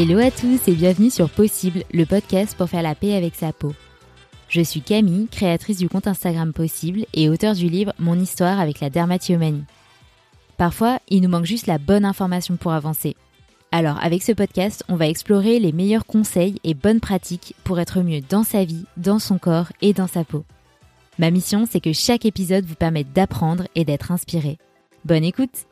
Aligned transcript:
Hello 0.00 0.20
à 0.20 0.30
tous 0.30 0.68
et 0.68 0.74
bienvenue 0.74 1.10
sur 1.10 1.28
Possible, 1.28 1.82
le 1.92 2.06
podcast 2.06 2.56
pour 2.56 2.68
faire 2.68 2.82
la 2.82 2.94
paix 2.94 3.16
avec 3.16 3.34
sa 3.34 3.52
peau. 3.52 3.74
Je 4.48 4.60
suis 4.60 4.80
Camille, 4.80 5.26
créatrice 5.26 5.78
du 5.78 5.88
compte 5.88 6.06
Instagram 6.06 6.52
Possible 6.52 7.04
et 7.14 7.28
auteur 7.28 7.56
du 7.56 7.68
livre 7.68 7.92
Mon 7.98 8.16
histoire 8.16 8.60
avec 8.60 8.78
la 8.78 8.90
dermatillomanie. 8.90 9.64
Parfois, 10.56 11.00
il 11.08 11.22
nous 11.22 11.28
manque 11.28 11.46
juste 11.46 11.66
la 11.66 11.78
bonne 11.78 12.04
information 12.04 12.56
pour 12.56 12.70
avancer. 12.70 13.16
Alors, 13.72 13.98
avec 14.00 14.22
ce 14.22 14.30
podcast, 14.30 14.84
on 14.88 14.94
va 14.94 15.08
explorer 15.08 15.58
les 15.58 15.72
meilleurs 15.72 16.06
conseils 16.06 16.60
et 16.62 16.74
bonnes 16.74 17.00
pratiques 17.00 17.56
pour 17.64 17.80
être 17.80 18.00
mieux 18.00 18.20
dans 18.20 18.44
sa 18.44 18.64
vie, 18.64 18.84
dans 18.98 19.18
son 19.18 19.38
corps 19.38 19.72
et 19.82 19.94
dans 19.94 20.06
sa 20.06 20.22
peau. 20.22 20.44
Ma 21.18 21.32
mission, 21.32 21.66
c'est 21.68 21.80
que 21.80 21.92
chaque 21.92 22.24
épisode 22.24 22.66
vous 22.66 22.76
permette 22.76 23.12
d'apprendre 23.12 23.66
et 23.74 23.84
d'être 23.84 24.12
inspiré. 24.12 24.58
Bonne 25.04 25.24
écoute 25.24 25.66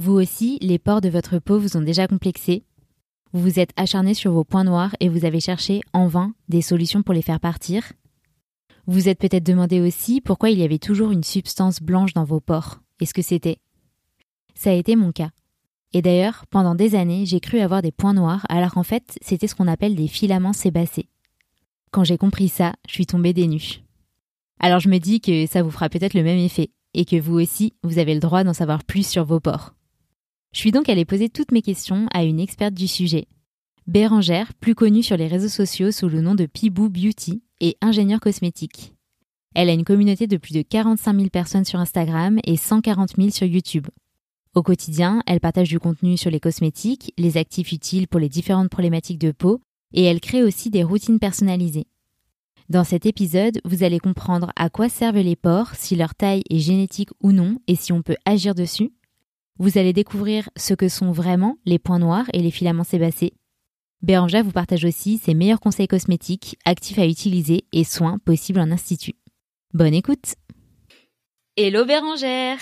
Vous 0.00 0.14
aussi, 0.14 0.56
les 0.62 0.78
pores 0.78 1.02
de 1.02 1.10
votre 1.10 1.38
peau 1.38 1.58
vous 1.58 1.76
ont 1.76 1.82
déjà 1.82 2.08
complexé 2.08 2.64
Vous 3.34 3.42
vous 3.42 3.60
êtes 3.60 3.72
acharné 3.76 4.14
sur 4.14 4.32
vos 4.32 4.44
points 4.44 4.64
noirs 4.64 4.96
et 4.98 5.10
vous 5.10 5.26
avez 5.26 5.40
cherché 5.40 5.82
en 5.92 6.06
vain 6.06 6.32
des 6.48 6.62
solutions 6.62 7.02
pour 7.02 7.12
les 7.12 7.20
faire 7.20 7.38
partir 7.38 7.92
Vous 8.86 9.10
êtes 9.10 9.18
peut-être 9.18 9.44
demandé 9.44 9.78
aussi 9.78 10.22
pourquoi 10.22 10.48
il 10.48 10.58
y 10.58 10.62
avait 10.62 10.78
toujours 10.78 11.10
une 11.10 11.22
substance 11.22 11.82
blanche 11.82 12.14
dans 12.14 12.24
vos 12.24 12.40
pores 12.40 12.80
et 12.98 13.04
ce 13.04 13.12
que 13.12 13.20
c'était? 13.20 13.58
Ça 14.54 14.70
a 14.70 14.72
été 14.72 14.96
mon 14.96 15.12
cas. 15.12 15.32
Et 15.92 16.00
d'ailleurs, 16.00 16.46
pendant 16.48 16.74
des 16.74 16.94
années, 16.94 17.26
j'ai 17.26 17.40
cru 17.40 17.58
avoir 17.58 17.82
des 17.82 17.92
points 17.92 18.14
noirs 18.14 18.46
alors 18.48 18.72
qu'en 18.72 18.82
fait, 18.84 19.18
c'était 19.20 19.48
ce 19.48 19.54
qu'on 19.54 19.68
appelle 19.68 19.96
des 19.96 20.08
filaments 20.08 20.54
sébacés. 20.54 21.10
Quand 21.90 22.04
j'ai 22.04 22.16
compris 22.16 22.48
ça, 22.48 22.72
je 22.88 22.94
suis 22.94 23.06
tombée 23.06 23.34
des 23.34 23.48
nues. 23.48 23.82
Alors 24.60 24.80
je 24.80 24.88
me 24.88 24.96
dis 24.96 25.20
que 25.20 25.44
ça 25.44 25.62
vous 25.62 25.70
fera 25.70 25.90
peut-être 25.90 26.14
le 26.14 26.22
même 26.22 26.38
effet 26.38 26.70
et 26.94 27.04
que 27.04 27.20
vous 27.20 27.38
aussi, 27.38 27.74
vous 27.82 27.98
avez 27.98 28.14
le 28.14 28.20
droit 28.20 28.44
d'en 28.44 28.54
savoir 28.54 28.82
plus 28.82 29.06
sur 29.06 29.26
vos 29.26 29.40
pores. 29.40 29.74
Je 30.52 30.58
suis 30.58 30.72
donc 30.72 30.88
allée 30.88 31.04
poser 31.04 31.28
toutes 31.28 31.52
mes 31.52 31.62
questions 31.62 32.08
à 32.12 32.24
une 32.24 32.40
experte 32.40 32.74
du 32.74 32.88
sujet. 32.88 33.28
Bérangère, 33.86 34.52
plus 34.54 34.74
connue 34.74 35.02
sur 35.02 35.16
les 35.16 35.28
réseaux 35.28 35.48
sociaux 35.48 35.92
sous 35.92 36.08
le 36.08 36.20
nom 36.20 36.34
de 36.34 36.46
Pibou 36.46 36.88
Beauty, 36.88 37.42
et 37.60 37.76
ingénieure 37.80 38.20
cosmétique. 38.20 38.94
Elle 39.54 39.68
a 39.68 39.72
une 39.72 39.84
communauté 39.84 40.26
de 40.26 40.36
plus 40.36 40.54
de 40.54 40.62
45 40.62 41.14
000 41.14 41.28
personnes 41.28 41.64
sur 41.64 41.78
Instagram 41.78 42.38
et 42.44 42.56
140 42.56 43.16
000 43.16 43.30
sur 43.30 43.46
YouTube. 43.46 43.86
Au 44.54 44.62
quotidien, 44.62 45.22
elle 45.26 45.40
partage 45.40 45.68
du 45.68 45.78
contenu 45.78 46.16
sur 46.16 46.30
les 46.30 46.40
cosmétiques, 46.40 47.12
les 47.18 47.36
actifs 47.36 47.72
utiles 47.72 48.08
pour 48.08 48.18
les 48.18 48.28
différentes 48.28 48.70
problématiques 48.70 49.18
de 49.18 49.32
peau, 49.32 49.60
et 49.92 50.04
elle 50.04 50.20
crée 50.20 50.42
aussi 50.42 50.70
des 50.70 50.82
routines 50.82 51.18
personnalisées. 51.18 51.86
Dans 52.68 52.84
cet 52.84 53.06
épisode, 53.06 53.60
vous 53.64 53.82
allez 53.82 53.98
comprendre 53.98 54.52
à 54.56 54.70
quoi 54.70 54.88
servent 54.88 55.18
les 55.18 55.36
pores, 55.36 55.74
si 55.74 55.96
leur 55.96 56.14
taille 56.14 56.42
est 56.50 56.58
génétique 56.58 57.10
ou 57.20 57.32
non, 57.32 57.58
et 57.66 57.76
si 57.76 57.92
on 57.92 58.02
peut 58.02 58.16
agir 58.24 58.54
dessus, 58.54 58.92
vous 59.60 59.76
allez 59.76 59.92
découvrir 59.92 60.48
ce 60.56 60.72
que 60.72 60.88
sont 60.88 61.12
vraiment 61.12 61.58
les 61.66 61.78
points 61.78 61.98
noirs 61.98 62.24
et 62.32 62.40
les 62.40 62.50
filaments 62.50 62.82
sébacés. 62.82 63.34
Bérangère 64.00 64.42
vous 64.42 64.52
partage 64.52 64.86
aussi 64.86 65.18
ses 65.18 65.34
meilleurs 65.34 65.60
conseils 65.60 65.86
cosmétiques, 65.86 66.56
actifs 66.64 66.98
à 66.98 67.06
utiliser 67.06 67.64
et 67.70 67.84
soins 67.84 68.18
possibles 68.24 68.58
en 68.58 68.70
institut. 68.70 69.16
Bonne 69.74 69.92
écoute 69.92 70.34
Hello 71.58 71.84
Bérangère 71.84 72.58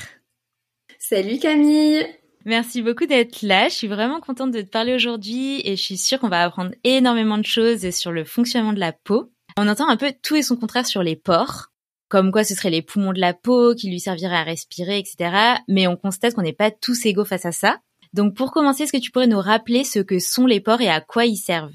Salut 0.99 1.39
Camille 1.39 2.05
Merci 2.45 2.83
beaucoup 2.83 3.07
d'être 3.07 3.43
là. 3.43 3.69
Je 3.69 3.75
suis 3.75 3.89
vraiment 3.89 4.21
contente 4.21 4.51
de 4.51 4.63
te 4.63 4.69
parler 4.69 4.95
aujourd'hui 4.95 5.61
et 5.65 5.77
je 5.77 5.83
suis 5.83 5.99
sûre 5.99 6.19
qu'on 6.19 6.29
va 6.29 6.43
apprendre 6.43 6.73
énormément 6.83 7.39
de 7.39 7.45
choses 7.45 7.91
sur 7.91 8.11
le 8.11 8.25
fonctionnement 8.25 8.73
de 8.73 8.81
la 8.81 8.93
peau. 8.93 9.31
On 9.57 9.69
entend 9.69 9.89
un 9.89 9.97
peu 9.97 10.13
tout 10.21 10.35
et 10.35 10.43
son 10.43 10.57
contraire 10.57 10.87
sur 10.87 11.05
les 11.05 11.15
pores 11.15 11.69
comme 12.09 12.33
quoi 12.33 12.45
ce 12.45 12.55
seraient 12.55 12.71
les 12.71 12.83
poumons 12.83 13.13
de 13.13 13.21
la 13.21 13.35
peau 13.35 13.75
qui 13.75 13.91
lui 13.91 14.01
serviraient 14.01 14.37
à 14.37 14.43
respirer, 14.43 14.99
etc. 14.99 15.31
Mais 15.69 15.87
on 15.87 15.97
constate 15.97 16.35
qu'on 16.35 16.43
n'est 16.43 16.53
pas 16.53 16.71
tous 16.71 17.07
égaux 17.07 17.25
face 17.25 17.47
à 17.47 17.53
ça. 17.53 17.79
Donc 18.13 18.35
pour 18.35 18.53
commencer, 18.53 18.85
est-ce 18.85 18.93
que 18.93 18.99
tu 18.99 19.11
pourrais 19.11 19.27
nous 19.27 19.41
rappeler 19.41 19.85
ce 19.85 19.99
que 19.99 20.19
sont 20.19 20.47
les 20.47 20.61
pores 20.61 20.81
et 20.81 20.89
à 20.89 21.01
quoi 21.01 21.27
ils 21.27 21.37
servent? 21.37 21.75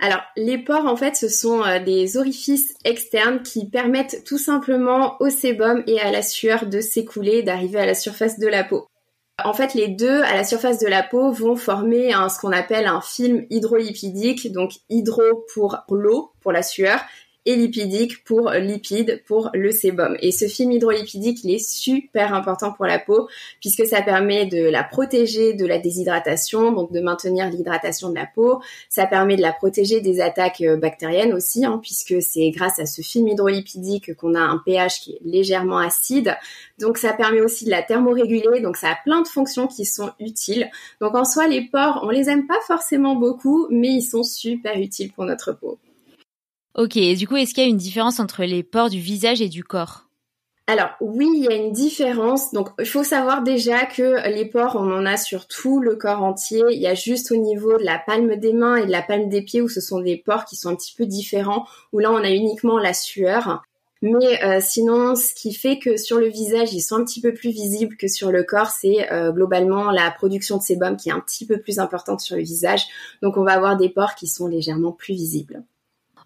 Alors, 0.00 0.22
les 0.36 0.58
pores, 0.58 0.86
en 0.86 0.94
fait, 0.94 1.16
ce 1.16 1.28
sont 1.28 1.64
euh, 1.64 1.80
des 1.80 2.16
orifices 2.16 2.74
externes 2.84 3.42
qui 3.42 3.68
permettent 3.68 4.22
tout 4.24 4.38
simplement 4.38 5.16
au 5.18 5.28
sébum 5.28 5.82
et 5.88 6.00
à 6.00 6.12
la 6.12 6.22
sueur 6.22 6.66
de 6.66 6.80
s'écouler, 6.80 7.42
d'arriver 7.42 7.80
à 7.80 7.86
la 7.86 7.94
surface 7.94 8.38
de 8.38 8.46
la 8.46 8.62
peau. 8.62 8.86
En 9.44 9.52
fait, 9.52 9.74
les 9.74 9.88
deux, 9.88 10.22
à 10.22 10.34
la 10.34 10.44
surface 10.44 10.78
de 10.78 10.86
la 10.86 11.02
peau, 11.02 11.32
vont 11.32 11.56
former 11.56 12.12
ce 12.28 12.40
qu'on 12.40 12.52
appelle 12.52 12.86
un 12.86 13.00
film 13.00 13.44
hydrolipidique, 13.50 14.52
donc 14.52 14.72
hydro 14.88 15.46
pour 15.52 15.78
l'eau, 15.90 16.32
pour 16.40 16.52
la 16.52 16.62
sueur, 16.62 17.00
et 17.48 17.56
lipidique 17.56 18.24
pour 18.24 18.50
lipide 18.50 19.22
pour 19.26 19.48
le 19.54 19.70
sébum. 19.70 20.18
Et 20.20 20.32
ce 20.32 20.44
film 20.44 20.70
hydrolipidique, 20.70 21.42
il 21.44 21.54
est 21.54 21.66
super 21.66 22.34
important 22.34 22.72
pour 22.74 22.84
la 22.84 22.98
peau 22.98 23.26
puisque 23.62 23.86
ça 23.86 24.02
permet 24.02 24.44
de 24.44 24.68
la 24.68 24.84
protéger 24.84 25.54
de 25.54 25.64
la 25.64 25.78
déshydratation, 25.78 26.72
donc 26.72 26.92
de 26.92 27.00
maintenir 27.00 27.48
l'hydratation 27.48 28.10
de 28.10 28.16
la 28.16 28.26
peau. 28.26 28.60
Ça 28.90 29.06
permet 29.06 29.36
de 29.36 29.40
la 29.40 29.52
protéger 29.52 30.02
des 30.02 30.20
attaques 30.20 30.60
euh, 30.60 30.76
bactériennes 30.76 31.32
aussi, 31.32 31.64
hein, 31.64 31.80
puisque 31.82 32.20
c'est 32.20 32.50
grâce 32.50 32.78
à 32.80 32.84
ce 32.84 33.00
film 33.00 33.26
hydrolipidique 33.28 34.14
qu'on 34.16 34.34
a 34.34 34.40
un 34.40 34.58
pH 34.58 35.00
qui 35.00 35.12
est 35.12 35.20
légèrement 35.24 35.78
acide. 35.78 36.36
Donc 36.78 36.98
ça 36.98 37.14
permet 37.14 37.40
aussi 37.40 37.64
de 37.64 37.70
la 37.70 37.82
thermoréguler, 37.82 38.60
donc 38.60 38.76
ça 38.76 38.90
a 38.90 38.98
plein 39.04 39.22
de 39.22 39.28
fonctions 39.28 39.68
qui 39.68 39.86
sont 39.86 40.10
utiles. 40.20 40.70
Donc 41.00 41.14
en 41.14 41.24
soi, 41.24 41.48
les 41.48 41.62
pores, 41.62 42.00
on 42.02 42.10
les 42.10 42.28
aime 42.28 42.46
pas 42.46 42.60
forcément 42.66 43.16
beaucoup, 43.16 43.68
mais 43.70 43.88
ils 43.88 44.02
sont 44.02 44.22
super 44.22 44.78
utiles 44.78 45.12
pour 45.12 45.24
notre 45.24 45.52
peau. 45.52 45.78
Ok, 46.78 46.96
et 46.96 47.16
du 47.16 47.26
coup, 47.26 47.34
est-ce 47.34 47.54
qu'il 47.54 47.64
y 47.64 47.66
a 47.66 47.68
une 47.68 47.76
différence 47.76 48.20
entre 48.20 48.44
les 48.44 48.62
pores 48.62 48.88
du 48.88 49.00
visage 49.00 49.42
et 49.42 49.48
du 49.48 49.64
corps? 49.64 50.04
Alors 50.68 50.90
oui, 51.00 51.28
il 51.34 51.42
y 51.42 51.48
a 51.48 51.56
une 51.56 51.72
différence. 51.72 52.52
Donc 52.52 52.68
il 52.78 52.86
faut 52.86 53.02
savoir 53.02 53.42
déjà 53.42 53.84
que 53.84 54.28
les 54.32 54.44
pores, 54.44 54.76
on 54.76 54.92
en 54.92 55.04
a 55.04 55.16
sur 55.16 55.48
tout 55.48 55.80
le 55.80 55.96
corps 55.96 56.22
entier. 56.22 56.62
Il 56.70 56.78
y 56.78 56.86
a 56.86 56.94
juste 56.94 57.32
au 57.32 57.36
niveau 57.36 57.76
de 57.78 57.82
la 57.82 57.98
palme 57.98 58.36
des 58.36 58.52
mains 58.52 58.76
et 58.76 58.86
de 58.86 58.92
la 58.92 59.02
palme 59.02 59.28
des 59.28 59.42
pieds 59.42 59.60
où 59.60 59.68
ce 59.68 59.80
sont 59.80 59.98
des 59.98 60.16
pores 60.16 60.44
qui 60.44 60.54
sont 60.54 60.68
un 60.68 60.76
petit 60.76 60.94
peu 60.96 61.04
différents, 61.04 61.66
où 61.92 61.98
là 61.98 62.12
on 62.12 62.22
a 62.22 62.30
uniquement 62.30 62.78
la 62.78 62.94
sueur. 62.94 63.64
Mais 64.00 64.44
euh, 64.44 64.60
sinon, 64.62 65.16
ce 65.16 65.34
qui 65.34 65.52
fait 65.52 65.80
que 65.80 65.96
sur 65.96 66.18
le 66.18 66.28
visage, 66.28 66.72
ils 66.74 66.80
sont 66.80 66.94
un 66.94 67.04
petit 67.04 67.20
peu 67.20 67.34
plus 67.34 67.50
visibles 67.50 67.96
que 67.96 68.06
sur 68.06 68.30
le 68.30 68.44
corps, 68.44 68.70
c'est 68.70 69.10
euh, 69.10 69.32
globalement 69.32 69.90
la 69.90 70.12
production 70.12 70.58
de 70.58 70.62
sébum 70.62 70.96
qui 70.96 71.08
est 71.08 71.12
un 71.12 71.18
petit 71.18 71.44
peu 71.44 71.58
plus 71.58 71.80
importante 71.80 72.20
sur 72.20 72.36
le 72.36 72.42
visage. 72.42 72.84
Donc 73.20 73.36
on 73.36 73.42
va 73.42 73.54
avoir 73.54 73.76
des 73.76 73.88
pores 73.88 74.14
qui 74.14 74.28
sont 74.28 74.46
légèrement 74.46 74.92
plus 74.92 75.14
visibles. 75.14 75.64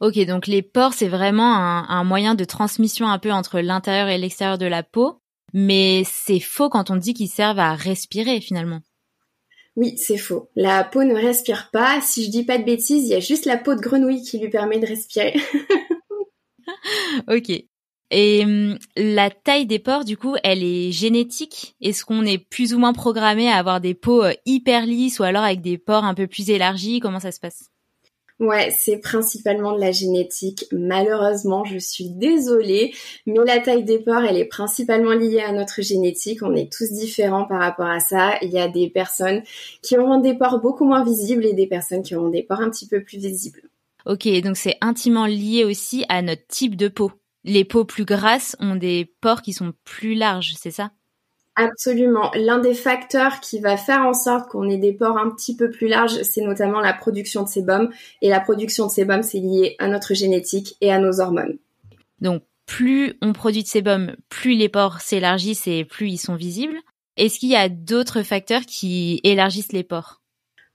Ok, 0.02 0.18
donc 0.26 0.48
les 0.48 0.62
pores, 0.62 0.94
c'est 0.94 1.06
vraiment 1.06 1.54
un, 1.54 2.02
moyen 2.02 2.34
de 2.34 2.42
transmission 2.42 3.06
un 3.06 3.20
peu 3.20 3.30
entre 3.30 3.60
l'intérieur 3.60 4.08
et 4.08 4.18
l'extérieur 4.18 4.58
de 4.58 4.66
la 4.66 4.82
peau, 4.82 5.20
mais 5.52 6.02
c'est 6.04 6.40
faux 6.40 6.68
quand 6.68 6.90
on 6.90 6.96
dit 6.96 7.14
qu'ils 7.14 7.28
servent 7.28 7.60
à 7.60 7.76
respirer 7.76 8.40
finalement. 8.40 8.80
Oui, 9.76 9.96
c'est 9.96 10.18
faux. 10.18 10.50
La 10.56 10.82
peau 10.82 11.04
ne 11.04 11.14
respire 11.14 11.70
pas. 11.72 12.00
Si 12.00 12.24
je 12.24 12.30
dis 12.30 12.44
pas 12.44 12.58
de 12.58 12.64
bêtises, 12.64 13.04
il 13.04 13.10
y 13.10 13.14
a 13.14 13.20
juste 13.20 13.44
la 13.44 13.56
peau 13.56 13.76
de 13.76 13.80
grenouille 13.80 14.22
qui 14.22 14.40
lui 14.40 14.50
permet 14.50 14.80
de 14.80 14.86
respirer. 14.88 15.36
ok. 17.30 17.62
Et 18.10 18.42
hum, 18.42 18.78
la 18.96 19.30
taille 19.30 19.66
des 19.66 19.78
pores, 19.78 20.04
du 20.04 20.16
coup, 20.16 20.34
elle 20.42 20.64
est 20.64 20.90
génétique? 20.90 21.76
Est-ce 21.80 22.04
qu'on 22.04 22.26
est 22.26 22.38
plus 22.38 22.74
ou 22.74 22.80
moins 22.80 22.92
programmé 22.92 23.48
à 23.48 23.56
avoir 23.56 23.80
des 23.80 23.94
peaux 23.94 24.24
euh, 24.24 24.34
hyper 24.46 24.84
lisses 24.84 25.20
ou 25.20 25.22
alors 25.22 25.44
avec 25.44 25.60
des 25.60 25.78
pores 25.78 26.04
un 26.04 26.14
peu 26.14 26.26
plus 26.26 26.50
élargis? 26.50 26.98
Comment 26.98 27.20
ça 27.20 27.30
se 27.30 27.38
passe? 27.38 27.71
Ouais, 28.42 28.74
c'est 28.76 28.98
principalement 28.98 29.72
de 29.72 29.80
la 29.80 29.92
génétique. 29.92 30.64
Malheureusement, 30.72 31.64
je 31.64 31.78
suis 31.78 32.10
désolée, 32.10 32.92
mais 33.24 33.38
la 33.46 33.60
taille 33.60 33.84
des 33.84 34.00
pores, 34.00 34.24
elle 34.24 34.36
est 34.36 34.46
principalement 34.46 35.12
liée 35.12 35.38
à 35.38 35.52
notre 35.52 35.80
génétique. 35.80 36.42
On 36.42 36.52
est 36.52 36.70
tous 36.70 36.90
différents 36.90 37.44
par 37.44 37.60
rapport 37.60 37.86
à 37.86 38.00
ça. 38.00 38.38
Il 38.42 38.50
y 38.50 38.58
a 38.58 38.66
des 38.66 38.90
personnes 38.90 39.42
qui 39.80 39.96
auront 39.96 40.18
des 40.18 40.34
pores 40.34 40.60
beaucoup 40.60 40.84
moins 40.84 41.04
visibles 41.04 41.46
et 41.46 41.52
des 41.52 41.68
personnes 41.68 42.02
qui 42.02 42.16
auront 42.16 42.30
des 42.30 42.42
pores 42.42 42.62
un 42.62 42.70
petit 42.70 42.88
peu 42.88 43.04
plus 43.04 43.18
visibles. 43.18 43.62
Ok, 44.06 44.26
donc 44.40 44.56
c'est 44.56 44.76
intimement 44.80 45.26
lié 45.26 45.64
aussi 45.64 46.04
à 46.08 46.20
notre 46.20 46.44
type 46.48 46.74
de 46.74 46.88
peau. 46.88 47.12
Les 47.44 47.64
peaux 47.64 47.84
plus 47.84 48.04
grasses 48.04 48.56
ont 48.58 48.74
des 48.74 49.14
pores 49.20 49.42
qui 49.42 49.52
sont 49.52 49.72
plus 49.84 50.14
larges, 50.14 50.54
c'est 50.58 50.72
ça? 50.72 50.90
Absolument. 51.54 52.30
L'un 52.34 52.58
des 52.58 52.74
facteurs 52.74 53.40
qui 53.40 53.60
va 53.60 53.76
faire 53.76 54.02
en 54.02 54.14
sorte 54.14 54.48
qu'on 54.48 54.68
ait 54.70 54.78
des 54.78 54.94
pores 54.94 55.18
un 55.18 55.30
petit 55.30 55.54
peu 55.54 55.70
plus 55.70 55.88
larges, 55.88 56.22
c'est 56.22 56.40
notamment 56.40 56.80
la 56.80 56.94
production 56.94 57.42
de 57.42 57.48
sébum. 57.48 57.90
Et 58.22 58.30
la 58.30 58.40
production 58.40 58.86
de 58.86 58.90
sébum, 58.90 59.22
c'est 59.22 59.38
lié 59.38 59.76
à 59.78 59.88
notre 59.88 60.14
génétique 60.14 60.76
et 60.80 60.90
à 60.90 60.98
nos 60.98 61.20
hormones. 61.20 61.58
Donc, 62.20 62.42
plus 62.66 63.14
on 63.20 63.34
produit 63.34 63.62
de 63.62 63.68
sébum, 63.68 64.16
plus 64.30 64.54
les 64.54 64.70
pores 64.70 65.00
s'élargissent 65.00 65.66
et 65.66 65.84
plus 65.84 66.08
ils 66.08 66.18
sont 66.18 66.36
visibles. 66.36 66.78
Est-ce 67.18 67.38
qu'il 67.38 67.50
y 67.50 67.56
a 67.56 67.68
d'autres 67.68 68.22
facteurs 68.22 68.62
qui 68.62 69.20
élargissent 69.22 69.72
les 69.72 69.84
pores 69.84 70.21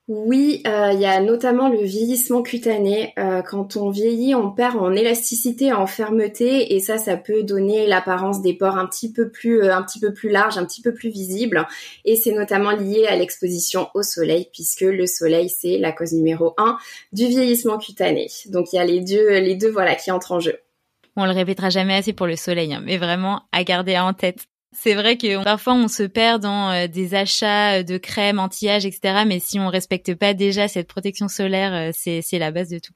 oui, 0.07 0.61
euh, 0.65 0.93
il 0.93 1.01
y 1.01 1.05
a 1.05 1.19
notamment 1.19 1.67
le 1.67 1.83
vieillissement 1.83 2.41
cutané. 2.41 3.13
Euh, 3.19 3.41
quand 3.41 3.75
on 3.75 3.89
vieillit, 3.89 4.35
on 4.35 4.51
perd 4.51 4.77
en 4.77 4.93
élasticité, 4.93 5.73
en 5.73 5.85
fermeté, 5.85 6.73
et 6.75 6.79
ça, 6.79 6.97
ça 6.97 7.17
peut 7.17 7.43
donner 7.43 7.85
l'apparence 7.87 8.41
des 8.41 8.53
pores 8.53 8.77
un 8.77 8.87
petit 8.87 9.11
peu 9.11 9.29
plus, 9.29 9.61
euh, 9.61 9.75
un 9.75 9.83
petit 9.83 9.99
peu 9.99 10.13
plus 10.13 10.29
large, 10.29 10.57
un 10.57 10.63
petit 10.63 10.81
peu 10.81 10.93
plus 10.93 11.09
visible. 11.09 11.67
Et 12.05 12.15
c'est 12.15 12.31
notamment 12.31 12.71
lié 12.71 13.05
à 13.05 13.17
l'exposition 13.17 13.89
au 13.95 14.01
soleil, 14.01 14.47
puisque 14.53 14.81
le 14.81 15.07
soleil, 15.07 15.49
c'est 15.49 15.77
la 15.77 15.91
cause 15.91 16.13
numéro 16.13 16.53
un 16.57 16.77
du 17.11 17.27
vieillissement 17.27 17.77
cutané. 17.77 18.27
Donc 18.45 18.71
il 18.71 18.77
y 18.77 18.79
a 18.79 18.85
les 18.85 19.01
deux, 19.01 19.39
les 19.39 19.55
deux, 19.55 19.71
voilà, 19.71 19.95
qui 19.95 20.11
entrent 20.11 20.31
en 20.31 20.39
jeu. 20.39 20.57
On 21.17 21.25
le 21.25 21.31
répétera 21.31 21.69
jamais 21.69 21.95
assez 21.95 22.13
pour 22.13 22.27
le 22.27 22.37
soleil, 22.37 22.73
hein, 22.73 22.81
mais 22.81 22.97
vraiment 22.97 23.41
à 23.51 23.65
garder 23.65 23.97
en 23.99 24.13
tête. 24.13 24.45
C'est 24.73 24.95
vrai 24.95 25.17
que 25.17 25.43
parfois 25.43 25.73
on 25.73 25.87
se 25.87 26.03
perd 26.03 26.41
dans 26.41 26.71
euh, 26.71 26.87
des 26.87 27.15
achats 27.15 27.83
de 27.83 27.97
crème 27.97 28.39
anti-âge, 28.39 28.85
etc. 28.85 29.23
Mais 29.25 29.39
si 29.39 29.59
on 29.59 29.69
respecte 29.69 30.13
pas 30.15 30.33
déjà 30.33 30.67
cette 30.67 30.87
protection 30.87 31.27
solaire, 31.27 31.73
euh, 31.73 31.91
c'est 31.93 32.39
la 32.39 32.51
base 32.51 32.69
de 32.69 32.79
tout. 32.79 32.93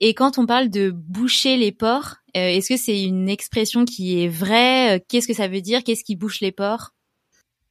Et 0.00 0.14
quand 0.14 0.38
on 0.38 0.46
parle 0.46 0.68
de 0.68 0.90
boucher 0.90 1.56
les 1.56 1.72
pores, 1.72 2.16
euh, 2.36 2.48
est-ce 2.48 2.68
que 2.68 2.76
c'est 2.76 3.02
une 3.02 3.28
expression 3.28 3.84
qui 3.84 4.22
est 4.22 4.28
vraie? 4.28 5.04
Qu'est-ce 5.08 5.28
que 5.28 5.34
ça 5.34 5.48
veut 5.48 5.60
dire? 5.60 5.84
Qu'est-ce 5.84 6.04
qui 6.04 6.16
bouche 6.16 6.40
les 6.40 6.52
pores? 6.52 6.90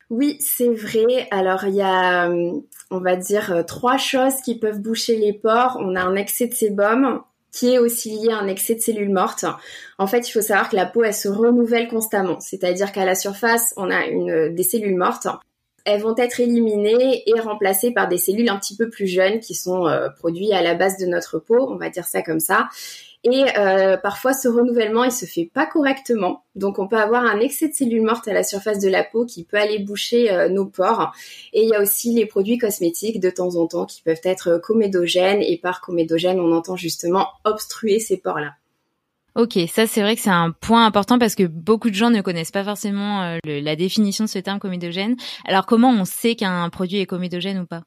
Oui, 0.10 0.38
c'est 0.40 0.74
vrai. 0.74 1.28
Alors, 1.32 1.66
il 1.66 1.76
y 1.76 1.82
a, 1.82 2.30
on 2.30 3.00
va 3.00 3.16
dire, 3.16 3.64
trois 3.68 3.98
choses 3.98 4.36
qui 4.44 4.58
peuvent 4.58 4.80
boucher 4.80 5.18
les 5.18 5.34
pores. 5.34 5.78
On 5.80 5.96
a 5.96 6.02
un 6.02 6.16
excès 6.16 6.48
de 6.48 6.54
sébum, 6.54 7.22
qui 7.56 7.74
est 7.74 7.80
aussi 7.80 8.10
lié 8.10 8.32
à 8.32 8.40
un 8.40 8.48
excès 8.48 8.76
de 8.76 8.82
cellules 8.82 9.12
mortes. 9.12 9.46
En 9.98 10.08
fait, 10.08 10.28
il 10.28 10.32
faut 10.32 10.42
savoir 10.42 10.70
que 10.70 10.76
la 10.76 10.86
peau, 10.86 11.04
elle 11.04 11.14
se 11.14 11.30
renouvelle 11.30 11.88
constamment. 11.88 12.40
C'est-à-dire 12.42 12.92
qu'à 12.92 13.06
la 13.06 13.16
surface, 13.16 13.74
on 13.78 13.90
a 13.90 14.50
des 14.50 14.64
cellules 14.64 14.98
mortes. 14.98 15.28
Elles 15.86 16.02
vont 16.02 16.16
être 16.18 16.40
éliminées 16.42 17.24
et 17.26 17.40
remplacées 17.40 17.92
par 17.92 18.10
des 18.10 18.18
cellules 18.18 18.50
un 18.50 18.58
petit 18.58 18.76
peu 18.76 18.90
plus 18.90 19.08
jeunes 19.08 19.40
qui 19.40 19.54
sont 19.54 19.88
euh, 19.88 20.10
produites 20.10 20.52
à 20.52 20.62
la 20.64 20.74
base 20.74 20.98
de 20.98 21.06
notre 21.06 21.38
peau, 21.40 21.72
on 21.72 21.78
va 21.78 21.90
dire 21.90 22.06
ça 22.06 22.24
comme 22.24 22.40
ça. 22.40 22.68
Et 23.26 23.46
euh, 23.58 23.98
parfois, 23.98 24.34
ce 24.34 24.48
renouvellement, 24.48 25.04
il 25.04 25.12
se 25.12 25.26
fait 25.26 25.50
pas 25.52 25.66
correctement. 25.66 26.44
Donc, 26.54 26.78
on 26.78 26.88
peut 26.88 26.98
avoir 26.98 27.26
un 27.26 27.40
excès 27.40 27.70
de 27.70 27.74
cellules 27.74 28.04
mortes 28.04 28.28
à 28.28 28.34
la 28.34 28.44
surface 28.44 28.80
de 28.80 28.88
la 28.88 29.04
peau 29.04 29.26
qui 29.26 29.44
peut 29.44 29.58
aller 29.58 29.80
boucher 29.80 30.32
euh, 30.32 30.48
nos 30.48 30.66
pores. 30.66 31.12
Et 31.52 31.64
il 31.64 31.70
y 31.70 31.74
a 31.74 31.82
aussi 31.82 32.14
les 32.14 32.28
produits 32.28 32.60
cosmétiques 32.60 33.20
de 33.20 33.32
temps 33.32 33.56
en 33.56 33.66
temps 33.66 33.86
qui 33.86 34.04
peuvent 34.04 34.22
être 34.24 34.60
comédogènes. 34.60 35.42
Et 35.42 35.58
par 35.58 35.82
comédogène, 35.82 36.40
on 36.40 36.52
entend 36.52 36.76
justement 36.76 37.30
obstruer 37.46 38.00
ces 38.00 38.18
pores-là. 38.18 38.54
Ok, 39.34 39.60
ça 39.68 39.86
c'est 39.86 40.02
vrai 40.02 40.16
que 40.16 40.22
c'est 40.22 40.30
un 40.30 40.52
point 40.52 40.86
important 40.86 41.20
parce 41.20 41.36
que 41.36 41.44
beaucoup 41.44 41.90
de 41.90 41.96
gens 41.96 42.10
ne 42.10 42.22
connaissent 42.22 42.52
pas 42.52 42.64
forcément 42.64 43.22
euh, 43.24 43.40
la 43.44 43.76
définition 43.76 44.24
de 44.24 44.30
ce 44.30 44.40
terme 44.40 44.60
comédogène. 44.60 45.18
Alors 45.44 45.66
comment 45.66 45.90
on 45.90 46.06
sait 46.06 46.36
qu'un 46.36 46.70
produit 46.70 47.00
est 47.00 47.06
comédogène 47.06 47.60
ou 47.60 47.66
pas? 47.66 47.82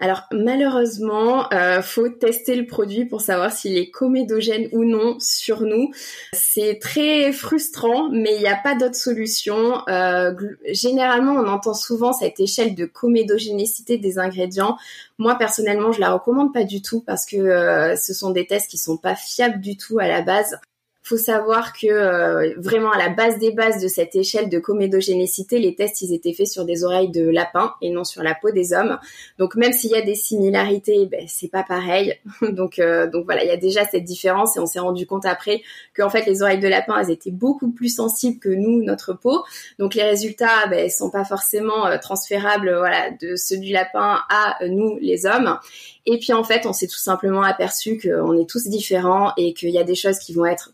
Alors 0.00 0.22
malheureusement, 0.32 1.52
euh, 1.52 1.82
faut 1.82 2.08
tester 2.08 2.56
le 2.56 2.66
produit 2.66 3.04
pour 3.04 3.20
savoir 3.20 3.52
s'il 3.52 3.76
est 3.76 3.90
comédogène 3.90 4.68
ou 4.72 4.84
non 4.84 5.16
sur 5.20 5.60
nous. 5.60 5.92
C'est 6.32 6.78
très 6.80 7.32
frustrant, 7.32 8.08
mais 8.10 8.34
il 8.34 8.40
n'y 8.40 8.48
a 8.48 8.56
pas 8.56 8.74
d'autre 8.74 8.94
solution. 8.94 9.86
Euh, 9.88 10.32
généralement, 10.72 11.34
on 11.34 11.46
entend 11.46 11.74
souvent 11.74 12.14
cette 12.14 12.40
échelle 12.40 12.74
de 12.74 12.86
comédogénécité 12.86 13.98
des 13.98 14.18
ingrédients. 14.18 14.78
Moi 15.18 15.34
personnellement, 15.34 15.92
je 15.92 16.00
la 16.00 16.12
recommande 16.14 16.54
pas 16.54 16.64
du 16.64 16.80
tout 16.80 17.02
parce 17.02 17.26
que 17.26 17.36
euh, 17.36 17.94
ce 17.94 18.14
sont 18.14 18.30
des 18.30 18.46
tests 18.46 18.70
qui 18.70 18.78
sont 18.78 18.96
pas 18.96 19.14
fiables 19.14 19.60
du 19.60 19.76
tout 19.76 19.98
à 19.98 20.08
la 20.08 20.22
base 20.22 20.58
faut 21.10 21.16
savoir 21.16 21.72
que 21.72 21.88
euh, 21.88 22.54
vraiment 22.56 22.92
à 22.92 22.98
la 22.98 23.08
base 23.08 23.36
des 23.38 23.50
bases 23.50 23.82
de 23.82 23.88
cette 23.88 24.14
échelle 24.14 24.48
de 24.48 24.60
comédogénécité, 24.60 25.58
les 25.58 25.74
tests 25.74 26.02
ils 26.02 26.14
étaient 26.14 26.32
faits 26.32 26.46
sur 26.46 26.64
des 26.64 26.84
oreilles 26.84 27.10
de 27.10 27.28
lapin 27.28 27.74
et 27.82 27.90
non 27.90 28.04
sur 28.04 28.22
la 28.22 28.36
peau 28.36 28.52
des 28.52 28.72
hommes. 28.72 28.96
Donc 29.36 29.56
même 29.56 29.72
s'il 29.72 29.90
y 29.90 29.96
a 29.96 30.02
des 30.02 30.14
similarités, 30.14 31.06
ben 31.06 31.24
c'est 31.26 31.50
pas 31.50 31.64
pareil. 31.64 32.14
donc 32.42 32.78
euh, 32.78 33.10
donc 33.10 33.24
voilà, 33.24 33.42
il 33.42 33.48
y 33.48 33.52
a 33.52 33.56
déjà 33.56 33.84
cette 33.86 34.04
différence 34.04 34.56
et 34.56 34.60
on 34.60 34.66
s'est 34.66 34.78
rendu 34.78 35.04
compte 35.04 35.26
après 35.26 35.62
que 35.94 36.02
en 36.02 36.10
fait 36.10 36.26
les 36.26 36.42
oreilles 36.42 36.60
de 36.60 36.68
lapin 36.68 36.96
elles 37.00 37.10
étaient 37.10 37.32
beaucoup 37.32 37.72
plus 37.72 37.92
sensibles 37.92 38.38
que 38.38 38.48
nous 38.48 38.80
notre 38.84 39.12
peau. 39.12 39.42
Donc 39.80 39.96
les 39.96 40.04
résultats 40.04 40.68
ben 40.70 40.88
sont 40.88 41.10
pas 41.10 41.24
forcément 41.24 41.88
euh, 41.88 41.98
transférables 41.98 42.72
voilà 42.76 43.10
de 43.20 43.34
ceux 43.34 43.58
du 43.58 43.72
lapin 43.72 44.20
à 44.28 44.58
nous 44.68 44.96
les 45.00 45.26
hommes. 45.26 45.58
Et 46.06 46.18
puis 46.18 46.32
en 46.32 46.42
fait, 46.42 46.66
on 46.66 46.72
s'est 46.72 46.86
tout 46.86 46.98
simplement 46.98 47.42
aperçu 47.42 47.98
qu'on 47.98 48.38
est 48.38 48.48
tous 48.48 48.68
différents 48.68 49.32
et 49.36 49.52
qu'il 49.52 49.70
y 49.70 49.78
a 49.78 49.84
des 49.84 49.94
choses 49.94 50.18
qui 50.18 50.32
vont 50.32 50.46
être 50.46 50.72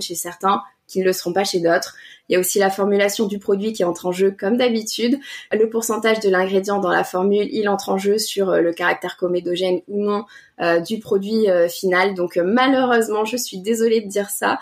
chez 0.00 0.14
certains 0.14 0.62
qui 0.92 1.00
ne 1.00 1.04
le 1.04 1.12
seront 1.12 1.32
pas 1.32 1.44
chez 1.44 1.60
d'autres. 1.60 1.96
Il 2.28 2.34
y 2.34 2.36
a 2.36 2.40
aussi 2.40 2.58
la 2.58 2.70
formulation 2.70 3.26
du 3.26 3.38
produit 3.38 3.72
qui 3.72 3.82
entre 3.82 4.06
en 4.06 4.12
jeu 4.12 4.30
comme 4.30 4.56
d'habitude. 4.56 5.18
Le 5.50 5.68
pourcentage 5.68 6.20
de 6.20 6.28
l'ingrédient 6.28 6.78
dans 6.78 6.90
la 6.90 7.04
formule, 7.04 7.48
il 7.50 7.68
entre 7.68 7.88
en 7.88 7.98
jeu 7.98 8.18
sur 8.18 8.50
euh, 8.50 8.60
le 8.60 8.72
caractère 8.72 9.16
comédogène 9.16 9.80
ou 9.88 10.04
non 10.04 10.24
euh, 10.60 10.80
du 10.80 10.98
produit 10.98 11.50
euh, 11.50 11.68
final. 11.68 12.14
Donc 12.14 12.36
malheureusement, 12.36 13.24
je 13.24 13.36
suis 13.36 13.58
désolée 13.58 14.00
de 14.00 14.08
dire 14.08 14.28
ça, 14.28 14.58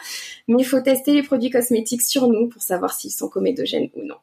mais 0.49 0.62
il 0.62 0.65
faut 0.65 0.81
tester 0.81 1.12
les 1.12 1.23
produits 1.23 1.51
cosmétiques 1.51 2.03
sur 2.03 2.29
nous 2.29 2.49
pour 2.49 2.62
savoir 2.62 2.93
s'ils 2.93 3.11
sont 3.11 3.29
comédogènes 3.29 3.91
ou 3.95 4.05
non. 4.05 4.17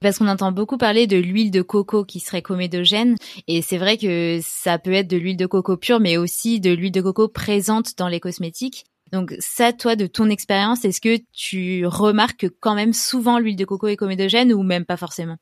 Parce 0.00 0.18
qu'on 0.18 0.28
entend 0.28 0.52
beaucoup 0.52 0.76
parler 0.76 1.06
de 1.06 1.16
l'huile 1.16 1.50
de 1.50 1.62
coco 1.62 2.04
qui 2.04 2.20
serait 2.20 2.42
comédogène. 2.42 3.16
Et 3.48 3.62
c'est 3.62 3.78
vrai 3.78 3.96
que 3.96 4.40
ça 4.42 4.78
peut 4.78 4.92
être 4.92 5.08
de 5.08 5.16
l'huile 5.16 5.38
de 5.38 5.46
coco 5.46 5.76
pure, 5.76 6.00
mais 6.00 6.18
aussi 6.18 6.60
de 6.60 6.70
l'huile 6.70 6.92
de 6.92 7.00
coco 7.00 7.28
présente 7.28 7.96
dans 7.96 8.08
les 8.08 8.20
cosmétiques. 8.20 8.84
Donc 9.12 9.34
ça, 9.38 9.72
toi, 9.72 9.96
de 9.96 10.06
ton 10.06 10.28
expérience, 10.30 10.84
est-ce 10.84 11.00
que 11.00 11.18
tu 11.32 11.86
remarques 11.86 12.40
que 12.40 12.46
quand 12.46 12.74
même 12.74 12.92
souvent 12.92 13.38
l'huile 13.38 13.56
de 13.56 13.64
coco 13.64 13.86
est 13.86 13.96
comédogène 13.96 14.52
ou 14.52 14.62
même 14.62 14.84
pas 14.84 14.96
forcément? 14.96 15.36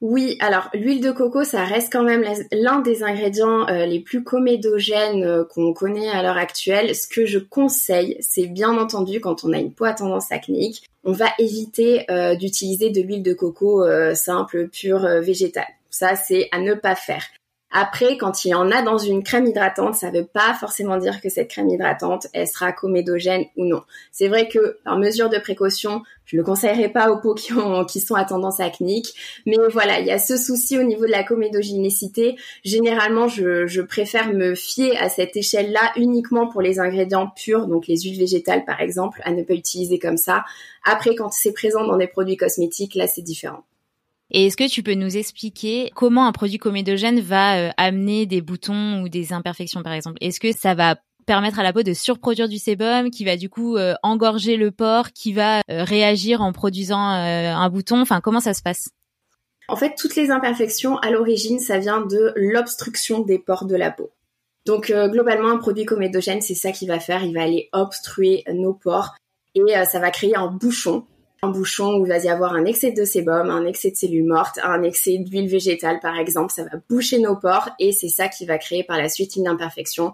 Oui, 0.00 0.38
alors 0.40 0.70
l'huile 0.72 1.02
de 1.02 1.10
coco, 1.10 1.44
ça 1.44 1.62
reste 1.64 1.92
quand 1.92 2.02
même 2.02 2.24
l'un 2.52 2.80
des 2.80 3.02
ingrédients 3.02 3.68
euh, 3.68 3.84
les 3.84 4.00
plus 4.00 4.24
comédogènes 4.24 5.24
euh, 5.24 5.44
qu'on 5.44 5.74
connaît 5.74 6.08
à 6.08 6.22
l'heure 6.22 6.38
actuelle. 6.38 6.94
Ce 6.94 7.06
que 7.06 7.26
je 7.26 7.38
conseille, 7.38 8.16
c'est 8.20 8.46
bien 8.46 8.78
entendu 8.78 9.20
quand 9.20 9.44
on 9.44 9.52
a 9.52 9.58
une 9.58 9.74
peau 9.74 9.84
à 9.84 9.92
tendance 9.92 10.32
acnéique, 10.32 10.88
on 11.04 11.12
va 11.12 11.26
éviter 11.38 12.10
euh, 12.10 12.34
d'utiliser 12.34 12.88
de 12.88 13.02
l'huile 13.02 13.22
de 13.22 13.34
coco 13.34 13.84
simple, 14.14 14.68
pure, 14.68 15.06
végétale. 15.20 15.68
Ça, 15.90 16.16
c'est 16.16 16.48
à 16.50 16.60
ne 16.60 16.72
pas 16.72 16.94
faire. 16.94 17.24
Après, 17.72 18.16
quand 18.16 18.44
il 18.44 18.48
y 18.48 18.54
en 18.54 18.70
a 18.70 18.82
dans 18.82 18.98
une 18.98 19.22
crème 19.22 19.46
hydratante, 19.46 19.94
ça 19.94 20.10
ne 20.10 20.18
veut 20.18 20.26
pas 20.26 20.54
forcément 20.58 20.96
dire 20.96 21.20
que 21.20 21.28
cette 21.28 21.48
crème 21.48 21.68
hydratante, 21.68 22.26
elle 22.32 22.48
sera 22.48 22.72
comédogène 22.72 23.44
ou 23.56 23.64
non. 23.64 23.82
C'est 24.10 24.26
vrai 24.26 24.48
que, 24.48 24.78
par 24.84 24.98
mesure 24.98 25.30
de 25.30 25.38
précaution, 25.38 26.02
je 26.24 26.36
ne 26.36 26.40
le 26.40 26.44
conseillerais 26.44 26.88
pas 26.88 27.10
aux 27.10 27.20
peaux 27.20 27.34
qui, 27.34 27.52
ont, 27.52 27.84
qui 27.84 28.00
sont 28.00 28.16
à 28.16 28.24
tendance 28.24 28.58
acnique. 28.58 29.14
Mais 29.46 29.56
voilà, 29.70 30.00
il 30.00 30.06
y 30.06 30.10
a 30.10 30.18
ce 30.18 30.36
souci 30.36 30.78
au 30.78 30.82
niveau 30.82 31.06
de 31.06 31.10
la 31.10 31.22
comédogénécité. 31.22 32.36
Généralement, 32.64 33.28
je, 33.28 33.66
je 33.66 33.82
préfère 33.82 34.32
me 34.32 34.54
fier 34.56 34.96
à 34.98 35.08
cette 35.08 35.36
échelle-là 35.36 35.92
uniquement 35.96 36.48
pour 36.48 36.62
les 36.62 36.80
ingrédients 36.80 37.28
purs, 37.28 37.66
donc 37.68 37.86
les 37.86 38.00
huiles 38.00 38.18
végétales 38.18 38.64
par 38.64 38.80
exemple, 38.80 39.20
à 39.24 39.30
ne 39.30 39.42
pas 39.42 39.54
utiliser 39.54 39.98
comme 39.98 40.16
ça. 40.16 40.44
Après, 40.84 41.14
quand 41.14 41.30
c'est 41.30 41.52
présent 41.52 41.86
dans 41.86 41.96
des 41.96 42.08
produits 42.08 42.36
cosmétiques, 42.36 42.94
là, 42.94 43.06
c'est 43.06 43.22
différent. 43.22 43.64
Et 44.30 44.46
est-ce 44.46 44.56
que 44.56 44.68
tu 44.68 44.82
peux 44.82 44.94
nous 44.94 45.16
expliquer 45.16 45.90
comment 45.94 46.26
un 46.26 46.32
produit 46.32 46.58
comédogène 46.58 47.20
va 47.20 47.56
euh, 47.56 47.70
amener 47.76 48.26
des 48.26 48.40
boutons 48.40 49.02
ou 49.02 49.08
des 49.08 49.32
imperfections, 49.32 49.82
par 49.82 49.92
exemple? 49.92 50.18
Est-ce 50.20 50.38
que 50.38 50.52
ça 50.52 50.74
va 50.74 50.96
permettre 51.26 51.58
à 51.58 51.62
la 51.62 51.72
peau 51.72 51.82
de 51.82 51.92
surproduire 51.92 52.48
du 52.48 52.58
sébum, 52.58 53.10
qui 53.10 53.24
va 53.24 53.36
du 53.36 53.48
coup 53.48 53.76
euh, 53.76 53.94
engorger 54.02 54.56
le 54.56 54.70
pore, 54.70 55.10
qui 55.12 55.32
va 55.32 55.58
euh, 55.70 55.84
réagir 55.84 56.42
en 56.42 56.52
produisant 56.52 56.98
un 56.98 57.68
bouton? 57.70 58.00
Enfin, 58.00 58.20
comment 58.20 58.40
ça 58.40 58.54
se 58.54 58.62
passe? 58.62 58.90
En 59.68 59.76
fait, 59.76 59.94
toutes 59.96 60.16
les 60.16 60.30
imperfections, 60.30 60.96
à 60.98 61.10
l'origine, 61.10 61.58
ça 61.58 61.78
vient 61.78 62.00
de 62.00 62.32
l'obstruction 62.36 63.20
des 63.20 63.38
pores 63.38 63.66
de 63.66 63.76
la 63.76 63.90
peau. 63.90 64.10
Donc, 64.66 64.92
globalement, 64.92 65.48
un 65.48 65.58
produit 65.58 65.84
comédogène, 65.84 66.42
c'est 66.42 66.54
ça 66.54 66.72
qu'il 66.72 66.88
va 66.88 66.98
faire. 66.98 67.22
Il 67.24 67.34
va 67.34 67.42
aller 67.42 67.68
obstruer 67.72 68.42
nos 68.52 68.74
pores 68.74 69.14
et 69.54 69.62
ça 69.84 70.00
va 70.00 70.10
créer 70.10 70.34
un 70.34 70.48
bouchon 70.48 71.06
un 71.42 71.48
bouchon 71.48 71.96
où 71.96 72.04
il 72.04 72.08
va 72.08 72.18
y 72.18 72.28
avoir 72.28 72.52
un 72.52 72.66
excès 72.66 72.92
de 72.92 73.04
sébum, 73.04 73.48
un 73.48 73.64
excès 73.64 73.90
de 73.90 73.96
cellules 73.96 74.26
mortes, 74.26 74.58
un 74.62 74.82
excès 74.82 75.16
d'huile 75.18 75.48
végétale 75.48 75.98
par 76.00 76.18
exemple, 76.18 76.52
ça 76.52 76.64
va 76.64 76.78
boucher 76.88 77.18
nos 77.18 77.36
pores 77.36 77.70
et 77.78 77.92
c'est 77.92 78.08
ça 78.08 78.28
qui 78.28 78.44
va 78.44 78.58
créer 78.58 78.84
par 78.84 78.98
la 78.98 79.08
suite 79.08 79.36
une 79.36 79.48
imperfection, 79.48 80.12